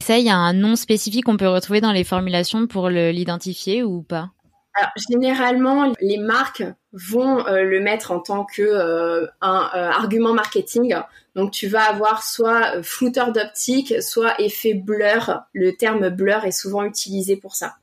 Ça, 0.02 0.18
y 0.18 0.28
a 0.28 0.36
un 0.36 0.52
nom 0.52 0.76
spécifique 0.76 1.24
qu'on 1.24 1.38
peut 1.38 1.48
retrouver 1.48 1.80
dans 1.80 1.92
les 1.92 2.04
formulations 2.04 2.66
pour 2.66 2.90
l'identifier 2.90 3.82
ou 3.82 4.02
pas? 4.02 4.33
Alors, 4.74 4.90
généralement, 5.08 5.92
les 6.00 6.18
marques 6.18 6.64
vont 6.92 7.46
euh, 7.46 7.62
le 7.62 7.80
mettre 7.80 8.10
en 8.10 8.18
tant 8.18 8.44
que 8.44 8.62
euh, 8.62 9.26
un 9.40 9.70
euh, 9.74 9.90
argument 9.90 10.34
marketing. 10.34 10.96
Donc, 11.36 11.52
tu 11.52 11.68
vas 11.68 11.84
avoir 11.84 12.24
soit 12.24 12.82
flouteur 12.82 13.32
d'optique, 13.32 14.02
soit 14.02 14.40
effet 14.40 14.74
blur. 14.74 15.42
Le 15.52 15.76
terme 15.76 16.08
blur 16.08 16.44
est 16.44 16.52
souvent 16.52 16.82
utilisé 16.82 17.36
pour 17.36 17.54
ça. 17.54 17.76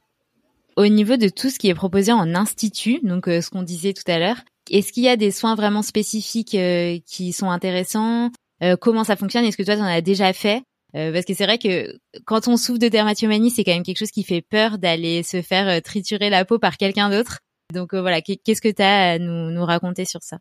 Au 0.76 0.88
niveau 0.88 1.16
de 1.16 1.30
tout 1.30 1.50
ce 1.50 1.60
qui 1.60 1.70
est 1.70 1.76
proposé 1.76 2.12
en 2.12 2.36
institut, 2.36 3.00
donc 3.04 3.26
ce 3.26 3.50
qu'on 3.50 3.64
disait 3.64 3.94
tout 3.94 4.10
à 4.10 4.20
l'heure, 4.20 4.38
est-ce 4.70 4.94
qu'il 4.94 5.04
y 5.04 5.10
a 5.10 5.18
des 5.18 5.32
soins 5.32 5.56
vraiment 5.56 5.82
spécifiques 5.82 6.58
qui 7.06 7.34
sont 7.34 7.50
intéressants? 7.50 8.32
Comment 8.80 9.04
ça 9.04 9.18
fonctionne? 9.18 9.44
Est-ce 9.44 9.58
que 9.58 9.64
toi, 9.64 9.76
tu 9.76 9.82
en 9.82 9.86
as 9.86 10.00
déjà 10.00 10.32
fait? 10.32 10.64
Euh, 10.96 11.12
parce 11.14 11.26
que 11.26 11.34
c'est 11.34 11.46
vrai 11.46 11.58
que 11.58 11.98
quand 12.26 12.48
on 12.48 12.58
souffre 12.58 12.80
de 12.80 12.88
dermatomanie, 12.88 13.50
c'est 13.50 13.64
quand 13.64 13.74
même 13.74 13.84
quelque 13.84 14.00
chose 14.00 14.12
qui 14.12 14.24
fait 14.24 14.42
peur 14.42 14.78
d'aller 14.78 15.24
se 15.24 15.42
faire 15.42 15.68
euh, 15.68 15.80
triturer 15.80 16.30
la 16.30 16.46
peau 16.46 16.60
par 16.60 16.78
quelqu'un 16.78 17.10
d'autre. 17.10 17.40
Donc 17.74 17.94
euh, 17.94 18.02
voilà, 18.02 18.22
qu'est-ce 18.22 18.62
que 18.62 18.72
tu 18.72 18.82
as 18.82 19.12
à 19.12 19.20
nous, 19.20 19.52
nous 19.52 19.66
raconter 19.66 20.06
sur 20.06 20.22
ça? 20.22 20.38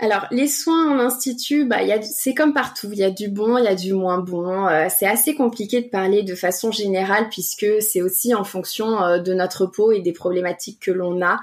Alors, 0.00 0.26
les 0.32 0.48
soins 0.48 0.90
en 0.90 0.98
institut, 0.98 1.66
bah, 1.66 1.78
c'est 2.02 2.34
comme 2.34 2.52
partout. 2.52 2.88
Il 2.90 2.98
y 2.98 3.04
a 3.04 3.12
du 3.12 3.28
bon, 3.28 3.58
il 3.58 3.64
y 3.64 3.68
a 3.68 3.76
du 3.76 3.92
moins 3.92 4.18
bon. 4.18 4.66
c'est 4.90 5.06
assez 5.06 5.36
compliqué 5.36 5.82
de 5.82 5.88
parler 5.88 6.24
de 6.24 6.34
façon 6.34 6.72
générale 6.72 7.28
puisque 7.30 7.80
c'est 7.80 8.02
aussi 8.02 8.34
en 8.34 8.42
fonction 8.42 9.18
de 9.18 9.34
notre 9.34 9.66
peau 9.66 9.92
et 9.92 10.00
des 10.00 10.12
problématiques 10.12 10.80
que 10.80 10.90
l'on 10.90 11.22
a. 11.24 11.38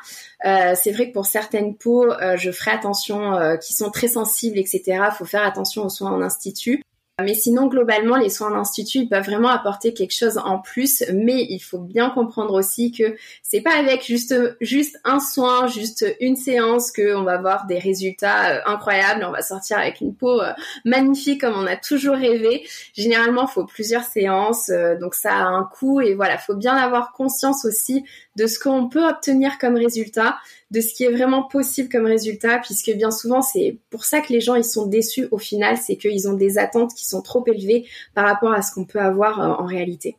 c'est 0.75 0.91
vrai 0.91 1.07
que 1.07 1.13
pour 1.13 1.27
certaines 1.27 1.77
peaux, 1.77 2.11
je 2.35 2.51
ferai 2.51 2.71
attention, 2.71 3.57
qui 3.63 3.71
sont 3.71 3.89
très 3.89 4.09
sensibles, 4.09 4.59
etc. 4.59 4.81
Il 4.87 5.15
faut 5.17 5.23
faire 5.23 5.45
attention 5.45 5.85
aux 5.85 5.89
soins 5.89 6.11
en 6.11 6.21
institut. 6.21 6.83
Mais 7.21 7.34
sinon, 7.34 7.67
globalement, 7.67 8.17
les 8.17 8.29
soins 8.29 8.51
d'institut, 8.51 8.99
ils 8.99 9.10
peuvent 9.10 9.25
vraiment 9.25 9.49
apporter 9.49 9.93
quelque 9.93 10.15
chose 10.15 10.38
en 10.38 10.60
plus. 10.60 11.03
Mais 11.13 11.45
il 11.49 11.60
faut 11.60 11.79
bien 11.79 12.10
comprendre 12.10 12.53
aussi 12.53 12.91
que 12.91 13.15
c'est 13.41 13.62
pas 13.62 13.75
avec 13.75 14.05
juste 14.05 14.36
juste 14.60 14.99
un 15.03 15.19
soin, 15.19 15.67
juste 15.67 16.05
une 16.19 16.36
séance 16.36 16.91
que 16.91 17.15
on 17.15 17.23
va 17.23 17.34
avoir 17.34 17.65
des 17.65 17.79
résultats 17.79 18.51
euh, 18.51 18.60
incroyables. 18.65 19.23
On 19.25 19.31
va 19.31 19.41
sortir 19.41 19.77
avec 19.77 20.01
une 20.01 20.15
peau 20.15 20.41
euh, 20.41 20.53
magnifique 20.86 21.41
comme 21.41 21.55
on 21.55 21.67
a 21.67 21.75
toujours 21.75 22.15
rêvé. 22.15 22.67
Généralement, 22.93 23.47
il 23.47 23.51
faut 23.51 23.65
plusieurs 23.65 24.03
séances, 24.03 24.69
euh, 24.69 24.97
donc 24.97 25.15
ça 25.15 25.34
a 25.34 25.43
un 25.43 25.63
coût. 25.63 26.01
Et 26.01 26.13
voilà, 26.13 26.38
faut 26.38 26.55
bien 26.55 26.75
avoir 26.75 27.13
conscience 27.13 27.65
aussi 27.65 28.03
de 28.36 28.47
ce 28.47 28.60
qu'on 28.60 28.88
peut 28.89 29.07
obtenir 29.07 29.57
comme 29.57 29.75
résultat, 29.75 30.38
de 30.71 30.81
ce 30.81 30.93
qui 30.93 31.03
est 31.03 31.12
vraiment 31.12 31.43
possible 31.43 31.89
comme 31.89 32.05
résultat, 32.05 32.60
puisque 32.60 32.91
bien 32.95 33.12
souvent 33.12 33.41
c'est 33.41 33.77
pour 33.89 34.05
ça 34.05 34.21
que 34.21 34.34
les 34.34 34.41
gens 34.41 34.55
ils 34.55 34.63
sont 34.63 34.88
déçus 34.88 35.27
au 35.31 35.38
final, 35.38 35.77
c'est 35.77 35.97
qu'ils 35.97 36.27
ont 36.29 36.34
des 36.34 36.57
attentes 36.57 36.93
qui 36.95 37.05
sont 37.05 37.21
trop 37.21 37.43
élevées 37.45 37.86
par 38.15 38.25
rapport 38.25 38.53
à 38.53 38.62
ce 38.62 38.73
qu'on 38.73 38.86
peut 38.86 39.01
avoir 39.01 39.41
euh, 39.41 39.63
en 39.63 39.65
réalité. 39.65 40.15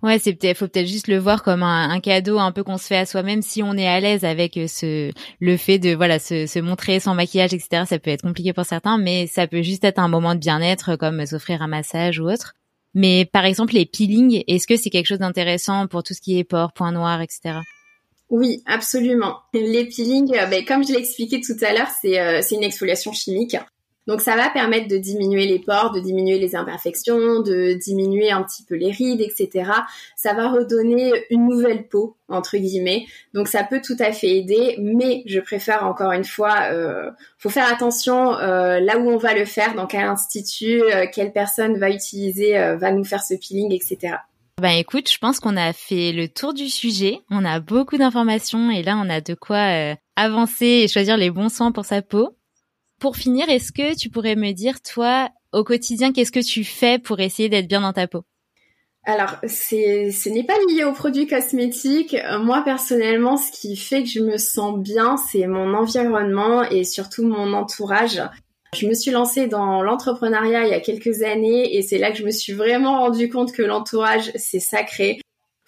Ouais, 0.00 0.20
c'est 0.20 0.32
peut-être, 0.32 0.58
faut 0.58 0.68
peut-être 0.68 0.86
juste 0.86 1.08
le 1.08 1.18
voir 1.18 1.42
comme 1.42 1.64
un, 1.64 1.98
cadeau 1.98 2.38
un 2.38 2.52
peu 2.52 2.62
qu'on 2.62 2.78
se 2.78 2.86
fait 2.86 2.98
à 2.98 3.04
soi-même 3.04 3.42
si 3.42 3.64
on 3.64 3.74
est 3.74 3.88
à 3.88 3.98
l'aise 3.98 4.24
avec 4.24 4.56
euh, 4.56 4.68
ce, 4.68 5.10
le 5.40 5.56
fait 5.56 5.80
de, 5.80 5.92
voilà, 5.92 6.20
se, 6.20 6.46
se, 6.46 6.60
montrer 6.60 7.00
sans 7.00 7.14
maquillage, 7.14 7.52
etc. 7.52 7.82
Ça 7.84 7.98
peut 7.98 8.10
être 8.10 8.22
compliqué 8.22 8.52
pour 8.52 8.64
certains, 8.64 8.96
mais 8.96 9.26
ça 9.26 9.48
peut 9.48 9.62
juste 9.62 9.82
être 9.82 9.98
un 9.98 10.06
moment 10.06 10.36
de 10.36 10.40
bien-être 10.40 10.94
comme 10.94 11.26
s'offrir 11.26 11.62
un 11.62 11.66
massage 11.66 12.20
ou 12.20 12.30
autre. 12.30 12.54
Mais 12.94 13.24
par 13.24 13.44
exemple, 13.44 13.74
les 13.74 13.86
peelings, 13.86 14.44
est-ce 14.46 14.68
que 14.68 14.76
c'est 14.76 14.90
quelque 14.90 15.06
chose 15.06 15.18
d'intéressant 15.18 15.88
pour 15.88 16.04
tout 16.04 16.14
ce 16.14 16.20
qui 16.20 16.38
est 16.38 16.44
pores, 16.44 16.72
points 16.72 16.92
noirs, 16.92 17.20
etc. 17.20 17.58
Oui, 18.30 18.62
absolument. 18.66 19.38
Les 19.54 19.86
peelings, 19.86 20.36
euh, 20.36 20.46
ben, 20.46 20.64
comme 20.64 20.84
je 20.84 20.92
l'ai 20.92 20.98
expliqué 20.98 21.40
tout 21.40 21.56
à 21.62 21.72
l'heure, 21.72 21.88
euh, 22.04 22.40
c'est 22.42 22.54
une 22.56 22.62
exfoliation 22.62 23.12
chimique. 23.12 23.56
Donc 24.06 24.22
ça 24.22 24.36
va 24.36 24.48
permettre 24.48 24.88
de 24.88 24.96
diminuer 24.96 25.46
les 25.46 25.58
pores, 25.58 25.92
de 25.92 26.00
diminuer 26.00 26.38
les 26.38 26.56
imperfections, 26.56 27.40
de 27.40 27.74
diminuer 27.74 28.30
un 28.30 28.42
petit 28.42 28.62
peu 28.62 28.74
les 28.74 28.90
rides, 28.90 29.20
etc. 29.20 29.70
Ça 30.16 30.32
va 30.32 30.48
redonner 30.48 31.12
une 31.28 31.46
nouvelle 31.46 31.88
peau 31.88 32.16
entre 32.28 32.56
guillemets. 32.56 33.04
Donc 33.34 33.48
ça 33.48 33.64
peut 33.64 33.82
tout 33.84 33.96
à 33.98 34.12
fait 34.12 34.38
aider, 34.38 34.76
mais 34.78 35.22
je 35.26 35.40
préfère 35.40 35.84
encore 35.84 36.12
une 36.12 36.24
fois, 36.24 36.70
euh, 36.72 37.10
faut 37.38 37.50
faire 37.50 37.70
attention 37.70 38.38
euh, 38.38 38.80
là 38.80 38.98
où 38.98 39.10
on 39.10 39.18
va 39.18 39.34
le 39.34 39.44
faire, 39.44 39.74
dans 39.74 39.86
quel 39.86 40.04
institut, 40.04 40.82
quelle 41.12 41.32
personne 41.32 41.76
va 41.76 41.90
utiliser, 41.90 42.52
va 42.76 42.92
nous 42.92 43.04
faire 43.04 43.22
ce 43.22 43.34
peeling, 43.34 43.72
etc. 43.74 44.16
Ben 44.60 44.70
écoute, 44.70 45.08
je 45.08 45.18
pense 45.18 45.38
qu'on 45.38 45.56
a 45.56 45.72
fait 45.72 46.10
le 46.10 46.28
tour 46.28 46.52
du 46.52 46.68
sujet. 46.68 47.20
On 47.30 47.44
a 47.44 47.60
beaucoup 47.60 47.96
d'informations 47.96 48.70
et 48.70 48.82
là 48.82 49.00
on 49.00 49.08
a 49.08 49.20
de 49.20 49.34
quoi 49.34 49.94
avancer 50.16 50.66
et 50.66 50.88
choisir 50.88 51.16
les 51.16 51.30
bons 51.30 51.48
soins 51.48 51.70
pour 51.70 51.84
sa 51.84 52.02
peau. 52.02 52.36
Pour 52.98 53.16
finir, 53.16 53.48
est-ce 53.48 53.70
que 53.70 53.96
tu 53.96 54.10
pourrais 54.10 54.34
me 54.34 54.50
dire, 54.52 54.82
toi, 54.82 55.28
au 55.52 55.62
quotidien, 55.62 56.12
qu'est-ce 56.12 56.32
que 56.32 56.44
tu 56.44 56.64
fais 56.64 56.98
pour 56.98 57.20
essayer 57.20 57.48
d'être 57.48 57.68
bien 57.68 57.82
dans 57.82 57.92
ta 57.92 58.08
peau? 58.08 58.24
Alors, 59.04 59.36
ce 59.46 60.28
n'est 60.28 60.44
pas 60.44 60.58
lié 60.68 60.84
aux 60.84 60.92
produits 60.92 61.28
cosmétiques. 61.28 62.14
Euh, 62.14 62.40
moi, 62.40 62.62
personnellement, 62.62 63.36
ce 63.36 63.52
qui 63.52 63.76
fait 63.76 64.02
que 64.02 64.08
je 64.08 64.20
me 64.20 64.36
sens 64.36 64.78
bien, 64.78 65.16
c'est 65.16 65.46
mon 65.46 65.72
environnement 65.74 66.62
et 66.64 66.84
surtout 66.84 67.26
mon 67.26 67.52
entourage. 67.54 68.20
Je 68.74 68.86
me 68.86 68.94
suis 68.94 69.10
lancée 69.10 69.46
dans 69.46 69.82
l'entrepreneuriat 69.82 70.66
il 70.66 70.70
y 70.70 70.74
a 70.74 70.80
quelques 70.80 71.22
années 71.22 71.76
et 71.76 71.82
c'est 71.82 71.98
là 71.98 72.10
que 72.12 72.18
je 72.18 72.24
me 72.24 72.30
suis 72.30 72.52
vraiment 72.52 72.98
rendu 72.98 73.28
compte 73.28 73.52
que 73.52 73.62
l'entourage, 73.62 74.30
c'est 74.36 74.60
sacré 74.60 75.20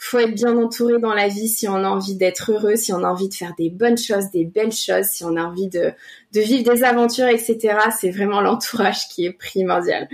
faut 0.03 0.19
être 0.19 0.35
bien 0.35 0.57
entouré 0.57 0.99
dans 0.99 1.13
la 1.13 1.29
vie 1.29 1.47
si 1.47 1.69
on 1.69 1.75
a 1.77 1.89
envie 1.89 2.17
d'être 2.17 2.53
heureux, 2.53 2.75
si 2.75 2.91
on 2.93 3.05
a 3.05 3.09
envie 3.09 3.29
de 3.29 3.35
faire 3.35 3.53
des 3.59 3.69
bonnes 3.69 3.99
choses, 3.99 4.31
des 4.31 4.47
belles 4.47 4.73
choses, 4.73 5.05
si 5.05 5.25
on 5.25 5.37
a 5.37 5.43
envie 5.43 5.69
de, 5.69 5.93
de 6.33 6.41
vivre 6.41 6.73
des 6.73 6.83
aventures, 6.85 7.29
etc. 7.29 7.77
C'est 8.01 8.11
vraiment 8.11 8.41
l'entourage 8.41 9.09
qui 9.09 9.27
est 9.27 9.33
primordial. 9.33 10.09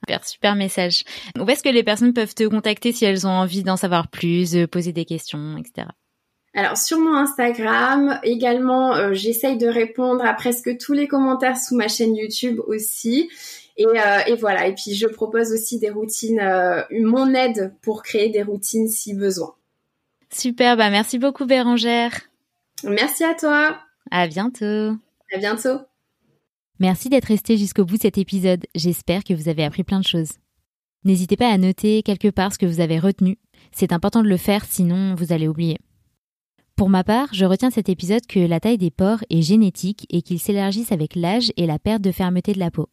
Super, 0.00 0.24
super 0.26 0.54
message. 0.56 1.04
Où 1.38 1.48
est-ce 1.48 1.62
que 1.62 1.68
les 1.68 1.84
personnes 1.84 2.12
peuvent 2.12 2.34
te 2.34 2.42
contacter 2.48 2.90
si 2.90 3.04
elles 3.04 3.24
ont 3.24 3.30
envie 3.30 3.62
d'en 3.62 3.76
savoir 3.76 4.08
plus, 4.08 4.56
poser 4.66 4.92
des 4.92 5.04
questions, 5.04 5.56
etc. 5.56 5.86
Alors 6.54 6.76
sur 6.76 6.98
mon 6.98 7.14
Instagram, 7.14 8.20
également, 8.22 8.94
euh, 8.94 9.14
j'essaye 9.14 9.56
de 9.56 9.66
répondre 9.66 10.24
à 10.24 10.34
presque 10.34 10.76
tous 10.76 10.92
les 10.92 11.08
commentaires 11.08 11.56
sous 11.56 11.74
ma 11.74 11.88
chaîne 11.88 12.14
YouTube 12.14 12.60
aussi. 12.66 13.30
Euh, 13.80 14.18
et, 14.26 14.36
voilà. 14.36 14.66
Et 14.66 14.74
puis 14.74 14.94
je 14.94 15.06
propose 15.06 15.52
aussi 15.52 15.78
des 15.78 15.88
routines, 15.88 16.40
euh, 16.40 16.82
mon 16.90 17.32
aide 17.32 17.74
pour 17.80 18.02
créer 18.02 18.28
des 18.28 18.42
routines 18.42 18.88
si 18.88 19.14
besoin. 19.14 19.54
Super, 20.30 20.76
bah 20.76 20.90
merci 20.90 21.18
beaucoup 21.18 21.46
Bérangère. 21.46 22.20
Merci 22.84 23.24
à 23.24 23.34
toi. 23.34 23.78
À 24.10 24.26
bientôt. 24.26 24.96
À 25.34 25.38
bientôt. 25.38 25.78
Merci 26.78 27.08
d'être 27.08 27.26
resté 27.26 27.56
jusqu'au 27.56 27.84
bout 27.84 27.96
de 27.96 28.02
cet 28.02 28.18
épisode. 28.18 28.66
J'espère 28.74 29.24
que 29.24 29.32
vous 29.34 29.48
avez 29.48 29.64
appris 29.64 29.84
plein 29.84 30.00
de 30.00 30.06
choses. 30.06 30.32
N'hésitez 31.04 31.36
pas 31.36 31.48
à 31.48 31.56
noter 31.56 32.02
quelque 32.02 32.28
part 32.28 32.52
ce 32.52 32.58
que 32.58 32.66
vous 32.66 32.80
avez 32.80 32.98
retenu. 32.98 33.38
C'est 33.72 33.92
important 33.92 34.22
de 34.22 34.28
le 34.28 34.36
faire, 34.36 34.64
sinon 34.64 35.14
vous 35.14 35.32
allez 35.32 35.48
oublier. 35.48 35.78
Pour 36.76 36.88
ma 36.88 37.04
part, 37.04 37.28
je 37.32 37.44
retiens 37.44 37.70
cet 37.70 37.88
épisode 37.88 38.26
que 38.26 38.40
la 38.40 38.60
taille 38.60 38.78
des 38.78 38.90
pores 38.90 39.24
est 39.30 39.42
génétique 39.42 40.06
et 40.10 40.22
qu'ils 40.22 40.40
s'élargissent 40.40 40.92
avec 40.92 41.14
l'âge 41.14 41.52
et 41.56 41.66
la 41.66 41.78
perte 41.78 42.02
de 42.02 42.12
fermeté 42.12 42.52
de 42.52 42.58
la 42.58 42.70
peau. 42.70 42.88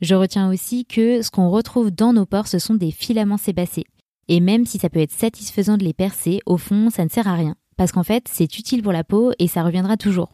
Je 0.00 0.14
retiens 0.14 0.50
aussi 0.50 0.86
que 0.86 1.22
ce 1.22 1.30
qu'on 1.30 1.50
retrouve 1.50 1.90
dans 1.90 2.12
nos 2.12 2.26
pores, 2.26 2.48
ce 2.48 2.58
sont 2.58 2.74
des 2.74 2.90
filaments 2.90 3.36
sébacés. 3.36 3.84
Et 4.28 4.40
même 4.40 4.66
si 4.66 4.78
ça 4.78 4.88
peut 4.88 5.00
être 5.00 5.12
satisfaisant 5.12 5.76
de 5.76 5.84
les 5.84 5.92
percer, 5.92 6.40
au 6.46 6.56
fond, 6.56 6.90
ça 6.90 7.04
ne 7.04 7.10
sert 7.10 7.28
à 7.28 7.34
rien. 7.34 7.56
Parce 7.76 7.92
qu'en 7.92 8.02
fait, 8.02 8.26
c'est 8.28 8.58
utile 8.58 8.82
pour 8.82 8.92
la 8.92 9.04
peau 9.04 9.32
et 9.38 9.48
ça 9.48 9.62
reviendra 9.62 9.96
toujours. 9.96 10.30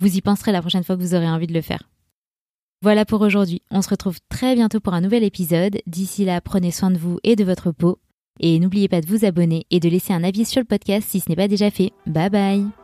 Vous 0.00 0.16
y 0.16 0.20
penserez 0.20 0.52
la 0.52 0.60
prochaine 0.60 0.84
fois 0.84 0.96
que 0.96 1.02
vous 1.02 1.14
aurez 1.14 1.28
envie 1.28 1.46
de 1.46 1.54
le 1.54 1.62
faire. 1.62 1.90
Voilà 2.80 3.04
pour 3.04 3.20
aujourd'hui. 3.22 3.62
On 3.70 3.82
se 3.82 3.88
retrouve 3.88 4.18
très 4.28 4.54
bientôt 4.54 4.80
pour 4.80 4.94
un 4.94 5.00
nouvel 5.00 5.24
épisode. 5.24 5.78
D'ici 5.86 6.24
là, 6.24 6.40
prenez 6.40 6.70
soin 6.70 6.90
de 6.90 6.98
vous 6.98 7.18
et 7.24 7.34
de 7.34 7.44
votre 7.44 7.72
peau. 7.72 7.98
Et 8.40 8.58
n'oubliez 8.58 8.88
pas 8.88 9.00
de 9.00 9.06
vous 9.06 9.24
abonner 9.24 9.66
et 9.70 9.80
de 9.80 9.88
laisser 9.88 10.12
un 10.12 10.24
avis 10.24 10.44
sur 10.44 10.60
le 10.60 10.66
podcast 10.66 11.08
si 11.08 11.20
ce 11.20 11.28
n'est 11.28 11.36
pas 11.36 11.48
déjà 11.48 11.70
fait. 11.70 11.92
Bye 12.06 12.30
bye 12.30 12.77